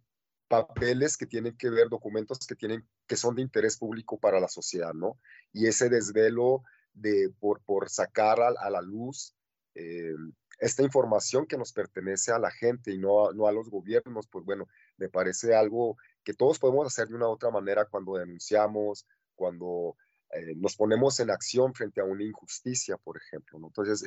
papeles 0.47 1.17
que 1.17 1.25
tienen 1.25 1.57
que 1.57 1.69
ver, 1.69 1.89
documentos 1.89 2.39
que, 2.47 2.55
tienen, 2.55 2.87
que 3.07 3.15
son 3.15 3.35
de 3.35 3.41
interés 3.41 3.77
público 3.77 4.19
para 4.19 4.39
la 4.39 4.47
sociedad, 4.47 4.93
¿no? 4.93 5.19
Y 5.51 5.65
ese 5.65 5.89
desvelo 5.89 6.63
de, 6.93 7.31
por, 7.39 7.61
por 7.61 7.89
sacar 7.89 8.39
a, 8.41 8.69
la 8.69 8.81
luz 8.81 9.35
esta 10.59 10.83
información 10.83 11.45
que 11.45 11.57
nos 11.57 11.73
pertenece 11.73 12.31
a 12.31 12.39
la 12.39 12.51
gente 12.51 12.93
y 12.93 12.97
no, 12.97 13.33
no 13.33 13.47
a 13.47 13.51
los 13.51 13.69
gobiernos, 13.69 14.27
pues 14.27 14.45
bueno, 14.45 14.67
me 14.97 15.09
parece 15.09 15.53
algo 15.53 15.97
que 16.25 16.33
todos 16.33 16.59
podemos 16.59 16.87
hacer 16.87 17.07
de 17.07 17.15
una 17.15 17.29
u 17.29 17.31
otra 17.31 17.51
manera 17.51 17.85
cuando 17.85 18.15
denunciamos, 18.15 19.05
cuando 19.35 19.95
eh, 20.31 20.55
nos 20.57 20.75
ponemos 20.75 21.19
en 21.21 21.29
acción 21.29 21.73
frente 21.73 22.01
a 22.01 22.03
una 22.03 22.23
injusticia, 22.23 22.97
por 22.97 23.15
ejemplo. 23.15 23.59
¿no? 23.59 23.67
Entonces, 23.67 24.03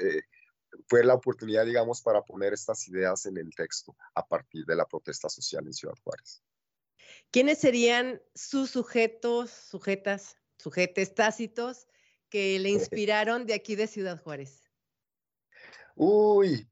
fue 0.87 1.05
la 1.05 1.15
oportunidad, 1.15 1.65
digamos, 1.65 2.03
para 2.03 2.23
poner 2.23 2.53
estas 2.53 2.87
ideas 2.89 3.27
en 3.27 3.39
el 3.39 3.55
texto 3.55 3.97
a 4.15 4.27
partir 4.27 4.65
de 4.67 4.77
la 4.77 4.85
protesta 4.85 5.29
social 5.29 5.65
en 5.67 5.73
Ciudad 5.73 5.95
Juárez. 6.03 6.43
¿Quiénes 7.31 7.59
serían 7.59 8.21
sus 8.35 8.71
sujetos, 8.71 9.51
sujetas, 9.51 10.37
sujetes 10.59 11.15
tácitos 11.15 11.87
que 12.29 12.59
le 12.59 12.71
inspiraron 12.71 13.47
de 13.47 13.55
aquí 13.55 13.77
de 13.77 13.87
Ciudad 13.87 14.21
Juárez? 14.21 14.63
Uy, 15.95 16.69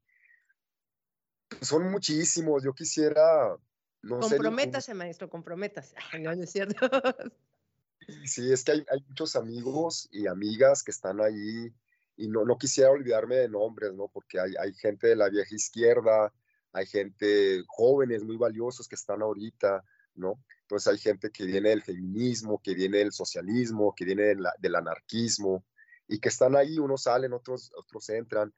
son 1.61 1.91
muchísimos. 1.91 2.63
Yo 2.63 2.73
quisiera. 2.73 3.57
No 4.07 4.19
comprométase, 4.19 4.93
maestro, 4.93 5.29
comprométase. 5.29 5.95
no, 6.21 6.31
es 6.31 6.51
cierto. 6.51 6.89
Sí, 8.25 8.51
es 8.51 8.63
que 8.63 8.71
hay, 8.71 8.85
hay, 8.89 9.03
muchos 9.07 9.35
amigos 9.35 10.07
y 10.11 10.27
amigas 10.27 10.83
que 10.83 10.91
están 10.91 11.19
ahí 11.19 11.73
y 12.15 12.27
no, 12.29 12.45
no 12.45 12.57
quisiera 12.57 12.89
olvidarme 12.89 13.35
de 13.35 13.49
nombres, 13.49 13.93
¿no? 13.93 14.07
Porque 14.07 14.39
hay, 14.39 14.53
hay 14.59 14.73
gente 14.73 15.07
de 15.07 15.15
la 15.15 15.29
vieja 15.29 15.53
izquierda, 15.53 16.33
hay 16.71 16.85
gente 16.85 17.63
jóvenes 17.67 18.23
muy 18.23 18.37
valiosos 18.37 18.87
que 18.87 18.95
están 18.95 19.21
ahorita, 19.21 19.83
¿no? 20.15 20.41
Entonces 20.61 20.91
hay 20.91 20.97
gente 20.99 21.31
que 21.31 21.45
viene 21.45 21.69
del 21.69 21.83
feminismo, 21.83 22.61
que 22.61 22.73
viene 22.73 22.99
del 22.99 23.11
socialismo, 23.11 23.93
que 23.95 24.05
viene 24.05 24.35
del, 24.59 24.75
anarquismo 24.75 25.63
y 26.07 26.19
que 26.19 26.29
están 26.29 26.55
ahí, 26.55 26.79
unos 26.79 27.03
salen, 27.03 27.33
otros, 27.33 27.71
otros 27.75 28.09
entran. 28.09 28.53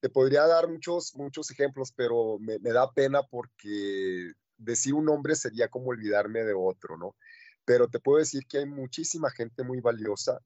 Te 0.00 0.10
podría 0.10 0.46
dar 0.46 0.68
muchos, 0.68 1.14
muchos 1.14 1.50
ejemplos, 1.50 1.92
pero 1.92 2.38
me, 2.38 2.58
me 2.58 2.72
da 2.72 2.90
pena 2.92 3.22
porque 3.22 4.32
decir 4.64 4.94
un 4.94 5.06
nombre 5.06 5.34
sería 5.36 5.68
como 5.68 5.88
olvidarme 5.88 6.44
de 6.44 6.54
otro, 6.54 6.96
¿no? 6.96 7.16
Pero 7.64 7.88
te 7.88 8.00
puedo 8.00 8.18
decir 8.18 8.46
que 8.46 8.58
hay 8.58 8.66
muchísima 8.66 9.30
gente 9.30 9.62
muy 9.62 9.80
valiosa 9.80 10.40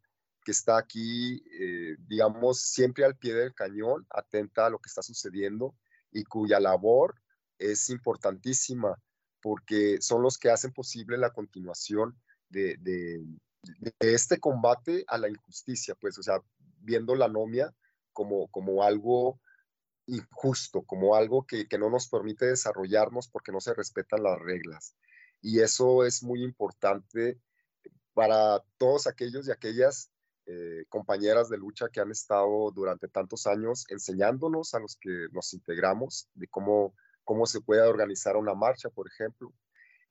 que 0.44 0.52
está 0.52 0.78
aquí, 0.78 1.42
eh, 1.60 1.96
digamos, 2.06 2.60
siempre 2.60 3.04
al 3.04 3.16
pie 3.16 3.34
del 3.34 3.54
cañón, 3.54 4.06
atenta 4.10 4.66
a 4.66 4.70
lo 4.70 4.78
que 4.78 4.88
está 4.88 5.02
sucediendo 5.02 5.74
y 6.12 6.24
cuya 6.24 6.60
labor 6.60 7.14
es 7.58 7.90
importantísima 7.90 8.96
porque 9.42 9.98
son 10.00 10.22
los 10.22 10.38
que 10.38 10.50
hacen 10.50 10.72
posible 10.72 11.18
la 11.18 11.32
continuación 11.32 12.18
de, 12.48 12.78
este 14.00 14.38
combate 14.38 15.04
a 15.08 15.18
la 15.18 15.28
injusticia, 15.28 15.94
pues, 16.00 16.18
o 16.18 16.22
sea, 16.22 16.40
viendo 16.80 17.14
la 17.14 17.26
anomia 17.26 17.72
como, 18.12 18.48
como 18.48 18.82
algo 18.82 19.40
injusto, 20.08 20.82
como 20.82 21.14
algo 21.14 21.46
que, 21.46 21.68
que 21.68 21.78
no 21.78 21.90
nos 21.90 22.08
permite 22.08 22.46
desarrollarnos 22.46 23.28
porque 23.28 23.52
no 23.52 23.60
se 23.60 23.74
respetan 23.74 24.22
las 24.22 24.38
reglas. 24.38 24.96
Y 25.40 25.60
eso 25.60 26.04
es 26.04 26.22
muy 26.22 26.42
importante 26.42 27.38
para 28.14 28.62
todos 28.78 29.06
aquellos 29.06 29.46
y 29.46 29.52
aquellas 29.52 30.10
eh, 30.46 30.86
compañeras 30.88 31.48
de 31.50 31.58
lucha 31.58 31.88
que 31.90 32.00
han 32.00 32.10
estado 32.10 32.70
durante 32.72 33.06
tantos 33.06 33.46
años 33.46 33.84
enseñándonos 33.90 34.74
a 34.74 34.80
los 34.80 34.96
que 34.96 35.28
nos 35.30 35.52
integramos 35.52 36.28
de 36.34 36.48
cómo, 36.48 36.94
cómo 37.22 37.46
se 37.46 37.60
puede 37.60 37.82
organizar 37.82 38.36
una 38.36 38.54
marcha, 38.54 38.88
por 38.88 39.06
ejemplo. 39.06 39.52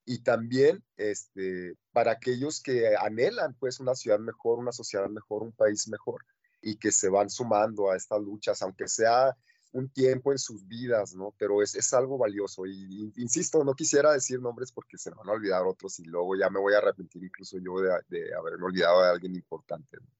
Y 0.05 0.19
también 0.19 0.83
este, 0.95 1.73
para 1.91 2.11
aquellos 2.11 2.61
que 2.61 2.95
anhelan 2.95 3.55
pues 3.55 3.79
una 3.79 3.95
ciudad 3.95 4.19
mejor, 4.19 4.59
una 4.59 4.71
sociedad 4.71 5.09
mejor, 5.09 5.41
un 5.41 5.53
país 5.53 5.87
mejor 5.87 6.23
y 6.61 6.77
que 6.77 6.91
se 6.91 7.09
van 7.09 7.29
sumando 7.29 7.89
a 7.89 7.97
estas 7.97 8.21
luchas, 8.21 8.61
aunque 8.61 8.87
sea 8.87 9.35
un 9.71 9.89
tiempo 9.89 10.31
en 10.31 10.39
sus 10.39 10.67
vidas, 10.67 11.13
¿no? 11.15 11.33
Pero 11.37 11.61
es, 11.61 11.75
es 11.75 11.93
algo 11.93 12.17
valioso. 12.17 12.65
Y, 12.65 13.11
insisto, 13.17 13.63
no 13.63 13.73
quisiera 13.73 14.11
decir 14.13 14.39
nombres 14.39 14.71
porque 14.71 14.97
se 14.97 15.11
me 15.11 15.17
van 15.17 15.29
a 15.29 15.33
olvidar 15.33 15.63
otros 15.65 15.99
y 15.99 16.05
luego 16.05 16.35
ya 16.35 16.49
me 16.49 16.59
voy 16.59 16.73
a 16.73 16.79
arrepentir 16.79 17.23
incluso 17.23 17.57
yo 17.59 17.79
de, 17.79 17.91
de 18.07 18.33
haberme 18.33 18.65
olvidado 18.65 19.03
de 19.03 19.09
alguien 19.09 19.35
importante. 19.35 19.97
¿no? 19.97 20.17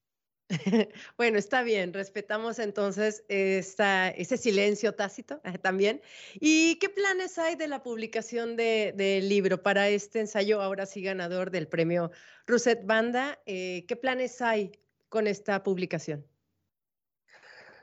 Bueno, 1.16 1.38
está 1.38 1.62
bien, 1.62 1.92
respetamos 1.92 2.58
entonces 2.58 3.24
esta, 3.28 4.08
ese 4.10 4.36
silencio 4.36 4.94
tácito 4.94 5.40
eh, 5.44 5.58
también. 5.58 6.00
¿Y 6.34 6.76
qué 6.76 6.88
planes 6.88 7.38
hay 7.38 7.56
de 7.56 7.68
la 7.68 7.82
publicación 7.82 8.56
del 8.56 9.28
libro 9.28 9.62
para 9.62 9.88
este 9.88 10.20
ensayo, 10.20 10.62
ahora 10.62 10.86
sí 10.86 11.02
ganador 11.02 11.50
del 11.50 11.68
premio 11.68 12.10
Rousset 12.46 12.84
Banda? 12.84 13.38
Eh, 13.46 13.84
¿Qué 13.86 13.96
planes 13.96 14.40
hay 14.40 14.72
con 15.08 15.26
esta 15.26 15.62
publicación? 15.62 16.26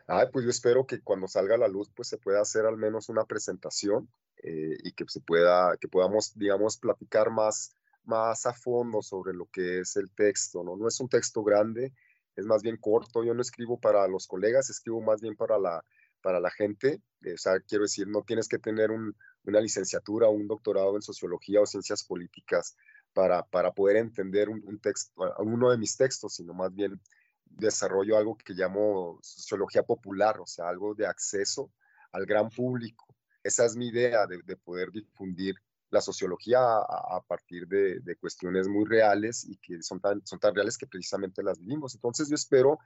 Ay, 0.08 0.28
pues 0.32 0.46
yo 0.46 0.52
espero 0.52 0.86
que 0.86 1.02
cuando 1.02 1.28
salga 1.28 1.56
a 1.56 1.58
la 1.58 1.68
luz, 1.68 1.90
pues 1.96 2.08
se 2.08 2.18
pueda 2.18 2.42
hacer 2.42 2.66
al 2.66 2.78
menos 2.78 3.10
una 3.10 3.26
presentación 3.26 4.08
eh, 4.38 4.78
y 4.84 4.92
que 4.92 5.06
se 5.08 5.20
pueda, 5.20 5.76
que 5.78 5.88
podamos, 5.88 6.38
digamos, 6.38 6.78
platicar 6.78 7.32
más, 7.32 7.76
más 8.04 8.46
a 8.46 8.54
fondo 8.54 9.02
sobre 9.02 9.34
lo 9.34 9.48
que 9.48 9.80
es 9.80 9.96
el 9.96 10.12
texto, 10.12 10.64
¿no? 10.64 10.76
No 10.78 10.88
es 10.88 11.00
un 11.00 11.10
texto 11.10 11.44
grande, 11.44 11.92
es 12.36 12.46
más 12.46 12.62
bien 12.62 12.78
corto. 12.78 13.24
Yo 13.24 13.34
no 13.34 13.42
escribo 13.42 13.80
para 13.80 14.08
los 14.08 14.28
colegas, 14.28 14.70
escribo 14.70 15.02
más 15.02 15.22
bien 15.22 15.36
para 15.36 15.58
la, 15.58 15.84
para 16.22 16.40
la 16.40 16.52
gente. 16.52 17.02
Eh, 17.24 17.34
o 17.34 17.38
sea, 17.38 17.60
quiero 17.62 17.84
decir, 17.84 18.08
no 18.08 18.22
tienes 18.22 18.48
que 18.48 18.60
tener 18.60 18.92
una 18.92 19.60
licenciatura 19.60 20.28
o 20.28 20.32
un 20.32 20.48
doctorado 20.48 20.96
en 20.96 21.02
sociología 21.02 21.62
o 21.62 21.66
ciencias 21.66 22.04
políticas 22.04 22.76
para, 23.14 23.44
para 23.44 23.72
poder 23.72 23.98
entender 23.98 24.50
un, 24.50 24.80
texto, 24.80 25.14
uno 25.40 25.72
de 25.72 25.78
mis 25.78 25.96
textos, 25.98 26.36
sino 26.36 26.54
más 26.54 26.76
bien 26.76 27.02
desarrollo 27.46 28.18
algo 28.18 28.38
que 28.38 28.54
llamo 28.54 29.20
sociología 29.22 29.84
popular, 29.84 30.40
o 30.40 30.48
sea, 30.48 30.68
algo 30.70 30.94
de 30.94 31.08
acceso 31.08 31.72
al 32.12 32.26
gran 32.26 32.50
público. 32.50 33.06
Esa 33.44 33.66
es 33.66 33.76
mi 33.76 33.88
idea 33.88 34.26
de, 34.28 34.42
de 34.44 34.58
poder 34.58 34.92
difundir 34.92 35.56
la 35.96 36.02
sociología 36.02 36.60
a, 36.60 37.24
partir 37.28 37.68
de, 37.68 38.16
cuestiones 38.18 38.68
muy 38.68 38.86
reales 38.86 39.46
y 39.48 39.58
que 39.58 39.82
son 39.82 40.00
tan, 40.00 40.22
son 40.26 40.40
tan 40.40 40.54
reales 40.54 40.78
que 40.78 40.88
precisamente 40.88 41.42
las 41.42 41.60
vivimos. 41.60 41.96
Entonces 41.96 42.28
yo 42.30 42.36
espero 42.36 42.80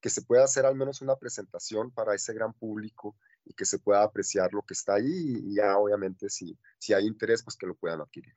que 0.00 0.10
se 0.10 0.22
pueda 0.22 0.44
hacer 0.44 0.66
al 0.66 0.74
menos 0.74 1.00
una 1.00 1.16
presentación 1.16 1.90
para 1.90 2.14
ese 2.14 2.34
gran 2.34 2.52
público 2.52 3.16
y 3.44 3.54
que 3.54 3.64
se 3.64 3.78
pueda 3.78 4.02
apreciar 4.02 4.52
lo 4.52 4.62
que 4.62 4.74
está 4.74 4.94
ahí 4.94 5.40
y 5.44 5.54
ya 5.54 5.78
obviamente 5.78 6.28
si, 6.28 6.58
si 6.78 6.92
hay 6.92 7.06
interés, 7.06 7.42
pues 7.42 7.56
que 7.56 7.66
lo 7.66 7.74
puedan 7.74 8.00
adquirir. 8.00 8.34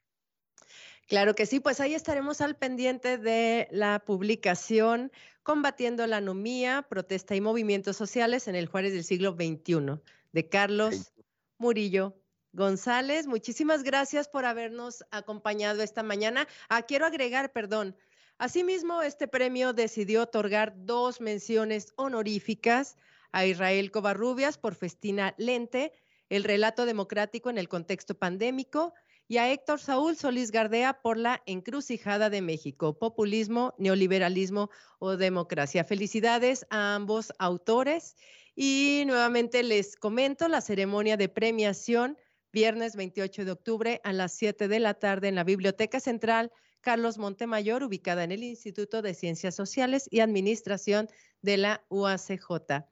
Claro 1.09 1.35
que 1.35 1.45
sí, 1.45 1.59
pues 1.59 1.81
ahí 1.81 1.95
estaremos 1.95 2.39
al 2.39 2.55
pendiente 2.55 3.17
de 3.17 3.67
la 3.71 3.99
publicación 4.05 5.11
Combatiendo 5.49 6.05
la 6.05 6.17
anomía, 6.17 6.85
protesta 6.87 7.35
y 7.35 7.41
movimientos 7.41 7.97
sociales 7.97 8.47
en 8.47 8.53
el 8.53 8.67
Juárez 8.67 8.93
del 8.93 9.03
siglo 9.03 9.31
XXI, 9.31 9.99
de 10.31 10.47
Carlos 10.47 11.11
Murillo 11.57 12.13
González. 12.53 13.25
Muchísimas 13.25 13.81
gracias 13.81 14.27
por 14.27 14.45
habernos 14.45 15.03
acompañado 15.09 15.81
esta 15.81 16.03
mañana. 16.03 16.47
Ah, 16.67 16.83
quiero 16.83 17.07
agregar, 17.07 17.51
perdón. 17.51 17.95
Asimismo, 18.37 19.01
este 19.01 19.27
premio 19.27 19.73
decidió 19.73 20.21
otorgar 20.21 20.73
dos 20.85 21.19
menciones 21.19 21.93
honoríficas 21.95 22.95
a 23.31 23.47
Israel 23.47 23.89
Covarrubias 23.89 24.59
por 24.59 24.75
Festina 24.75 25.33
Lente, 25.39 25.93
el 26.29 26.43
relato 26.43 26.85
democrático 26.85 27.49
en 27.49 27.57
el 27.57 27.67
contexto 27.67 28.13
pandémico, 28.13 28.93
y 29.29 29.37
a 29.37 29.51
Héctor 29.51 29.79
Saúl 29.79 30.17
Solís 30.17 30.49
Gardea 30.49 31.01
por 31.01 31.15
la 31.15 31.43
encrucijada 31.45 32.31
de 32.31 32.41
México, 32.41 32.97
populismo, 32.97 33.75
neoliberalismo 33.77 34.71
o 34.97 35.17
democracia. 35.17 35.83
Felicidades 35.83 36.65
a 36.71 36.95
ambos 36.95 37.31
autores 37.37 38.15
y 38.55 39.03
nuevamente 39.05 39.61
les 39.61 39.95
comento 39.95 40.47
la 40.47 40.61
ceremonia 40.61 41.15
de 41.15 41.29
premiación 41.29 42.17
viernes 42.51 42.95
28 42.95 43.45
de 43.45 43.51
octubre 43.51 44.01
a 44.03 44.13
las 44.13 44.33
7 44.33 44.67
de 44.67 44.79
la 44.79 44.95
tarde 44.95 45.27
en 45.27 45.35
la 45.35 45.43
Biblioteca 45.43 45.99
Central 45.99 46.51
Carlos 46.81 47.19
Montemayor, 47.19 47.83
ubicada 47.83 48.23
en 48.23 48.31
el 48.31 48.43
Instituto 48.43 49.03
de 49.03 49.13
Ciencias 49.13 49.53
Sociales 49.53 50.07
y 50.09 50.21
Administración 50.21 51.07
de 51.43 51.57
la 51.57 51.85
UACJ. 51.89 52.83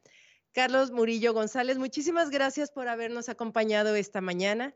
Carlos 0.52 0.92
Murillo 0.92 1.34
González, 1.34 1.80
muchísimas 1.80 2.30
gracias 2.30 2.70
por 2.70 2.90
habernos 2.90 3.28
acompañado 3.28 3.96
esta 3.96 4.22
mañana. 4.22 4.76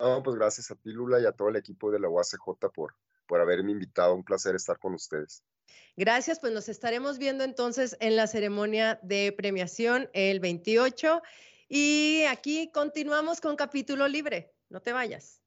No, 0.00 0.22
pues 0.22 0.34
gracias 0.34 0.70
a 0.70 0.76
ti, 0.76 0.90
Lula, 0.90 1.20
y 1.20 1.26
a 1.26 1.32
todo 1.32 1.50
el 1.50 1.56
equipo 1.56 1.90
de 1.90 2.00
la 2.00 2.08
UACJ 2.08 2.70
por, 2.74 2.96
por 3.26 3.40
haberme 3.40 3.72
invitado. 3.72 4.14
Un 4.14 4.24
placer 4.24 4.54
estar 4.54 4.78
con 4.78 4.94
ustedes. 4.94 5.44
Gracias, 5.96 6.40
pues 6.40 6.54
nos 6.54 6.70
estaremos 6.70 7.18
viendo 7.18 7.44
entonces 7.44 7.96
en 8.00 8.16
la 8.16 8.26
ceremonia 8.26 8.98
de 9.02 9.32
premiación 9.36 10.08
el 10.14 10.40
28 10.40 11.20
y 11.68 12.22
aquí 12.30 12.70
continuamos 12.72 13.40
con 13.40 13.56
capítulo 13.56 14.08
libre. 14.08 14.54
No 14.70 14.80
te 14.80 14.92
vayas. 14.92 15.39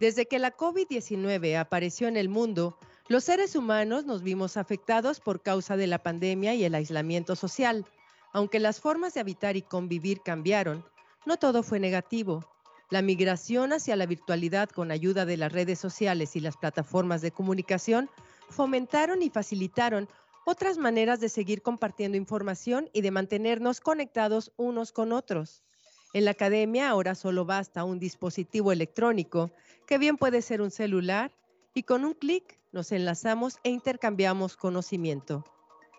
Desde 0.00 0.26
que 0.26 0.40
la 0.40 0.56
COVID-19 0.56 1.56
apareció 1.56 2.08
en 2.08 2.16
el 2.16 2.28
mundo, 2.28 2.76
los 3.06 3.22
seres 3.22 3.54
humanos 3.54 4.06
nos 4.06 4.24
vimos 4.24 4.56
afectados 4.56 5.20
por 5.20 5.40
causa 5.40 5.76
de 5.76 5.86
la 5.86 6.02
pandemia 6.02 6.54
y 6.54 6.64
el 6.64 6.74
aislamiento 6.74 7.36
social. 7.36 7.86
Aunque 8.32 8.58
las 8.58 8.80
formas 8.80 9.14
de 9.14 9.20
habitar 9.20 9.56
y 9.56 9.62
convivir 9.62 10.20
cambiaron, 10.24 10.84
no 11.26 11.36
todo 11.36 11.62
fue 11.62 11.78
negativo. 11.78 12.44
La 12.90 13.02
migración 13.02 13.72
hacia 13.72 13.94
la 13.94 14.06
virtualidad 14.06 14.68
con 14.68 14.90
ayuda 14.90 15.24
de 15.24 15.36
las 15.36 15.52
redes 15.52 15.78
sociales 15.78 16.34
y 16.34 16.40
las 16.40 16.56
plataformas 16.56 17.22
de 17.22 17.30
comunicación 17.30 18.10
fomentaron 18.48 19.22
y 19.22 19.30
facilitaron 19.30 20.08
otras 20.44 20.76
maneras 20.76 21.20
de 21.20 21.28
seguir 21.28 21.62
compartiendo 21.62 22.16
información 22.16 22.90
y 22.92 23.02
de 23.02 23.12
mantenernos 23.12 23.80
conectados 23.80 24.52
unos 24.56 24.90
con 24.90 25.12
otros. 25.12 25.62
En 26.12 26.24
la 26.24 26.32
academia 26.32 26.90
ahora 26.90 27.14
solo 27.14 27.44
basta 27.44 27.84
un 27.84 28.00
dispositivo 28.00 28.72
electrónico, 28.72 29.52
que 29.86 29.98
bien 29.98 30.16
puede 30.16 30.42
ser 30.42 30.60
un 30.60 30.72
celular, 30.72 31.30
y 31.72 31.84
con 31.84 32.04
un 32.04 32.14
clic 32.14 32.58
nos 32.72 32.90
enlazamos 32.90 33.58
e 33.62 33.70
intercambiamos 33.70 34.56
conocimiento. 34.56 35.44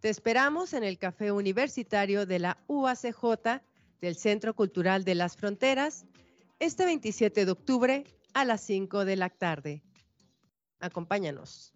Te 0.00 0.08
esperamos 0.08 0.72
en 0.72 0.82
el 0.82 0.96
Café 0.96 1.30
Universitario 1.30 2.24
de 2.24 2.38
la 2.38 2.56
UACJ 2.68 3.60
del 4.00 4.16
Centro 4.16 4.54
Cultural 4.54 5.04
de 5.04 5.14
las 5.14 5.36
Fronteras 5.36 6.06
este 6.58 6.86
27 6.86 7.44
de 7.44 7.52
octubre 7.52 8.04
a 8.32 8.46
las 8.46 8.62
5 8.62 9.04
de 9.04 9.16
la 9.16 9.28
tarde. 9.28 9.82
Acompáñanos. 10.80 11.73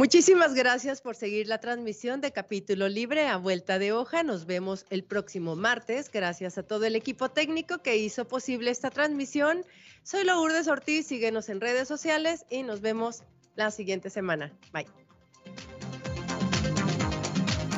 Muchísimas 0.00 0.54
gracias 0.54 1.02
por 1.02 1.14
seguir 1.14 1.46
la 1.46 1.58
transmisión 1.58 2.22
de 2.22 2.32
Capítulo 2.32 2.88
Libre 2.88 3.28
a 3.28 3.36
Vuelta 3.36 3.78
de 3.78 3.92
Hoja. 3.92 4.22
Nos 4.22 4.46
vemos 4.46 4.86
el 4.88 5.04
próximo 5.04 5.56
martes. 5.56 6.10
Gracias 6.10 6.56
a 6.56 6.62
todo 6.62 6.86
el 6.86 6.96
equipo 6.96 7.28
técnico 7.28 7.82
que 7.82 7.98
hizo 7.98 8.26
posible 8.26 8.70
esta 8.70 8.88
transmisión. 8.88 9.62
Soy 10.02 10.24
Lourdes 10.24 10.68
Ortiz, 10.68 11.06
síguenos 11.06 11.50
en 11.50 11.60
redes 11.60 11.86
sociales 11.86 12.46
y 12.48 12.62
nos 12.62 12.80
vemos 12.80 13.24
la 13.56 13.70
siguiente 13.70 14.08
semana. 14.08 14.50
Bye. 14.72 14.86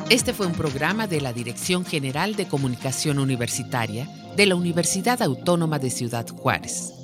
Este 0.09 0.31
fue 0.31 0.47
un 0.47 0.53
programa 0.53 1.07
de 1.07 1.19
la 1.19 1.33
Dirección 1.33 1.83
General 1.83 2.37
de 2.37 2.47
Comunicación 2.47 3.19
Universitaria 3.19 4.07
de 4.37 4.45
la 4.45 4.55
Universidad 4.55 5.21
Autónoma 5.21 5.77
de 5.77 5.89
Ciudad 5.89 6.25
Juárez. 6.29 7.02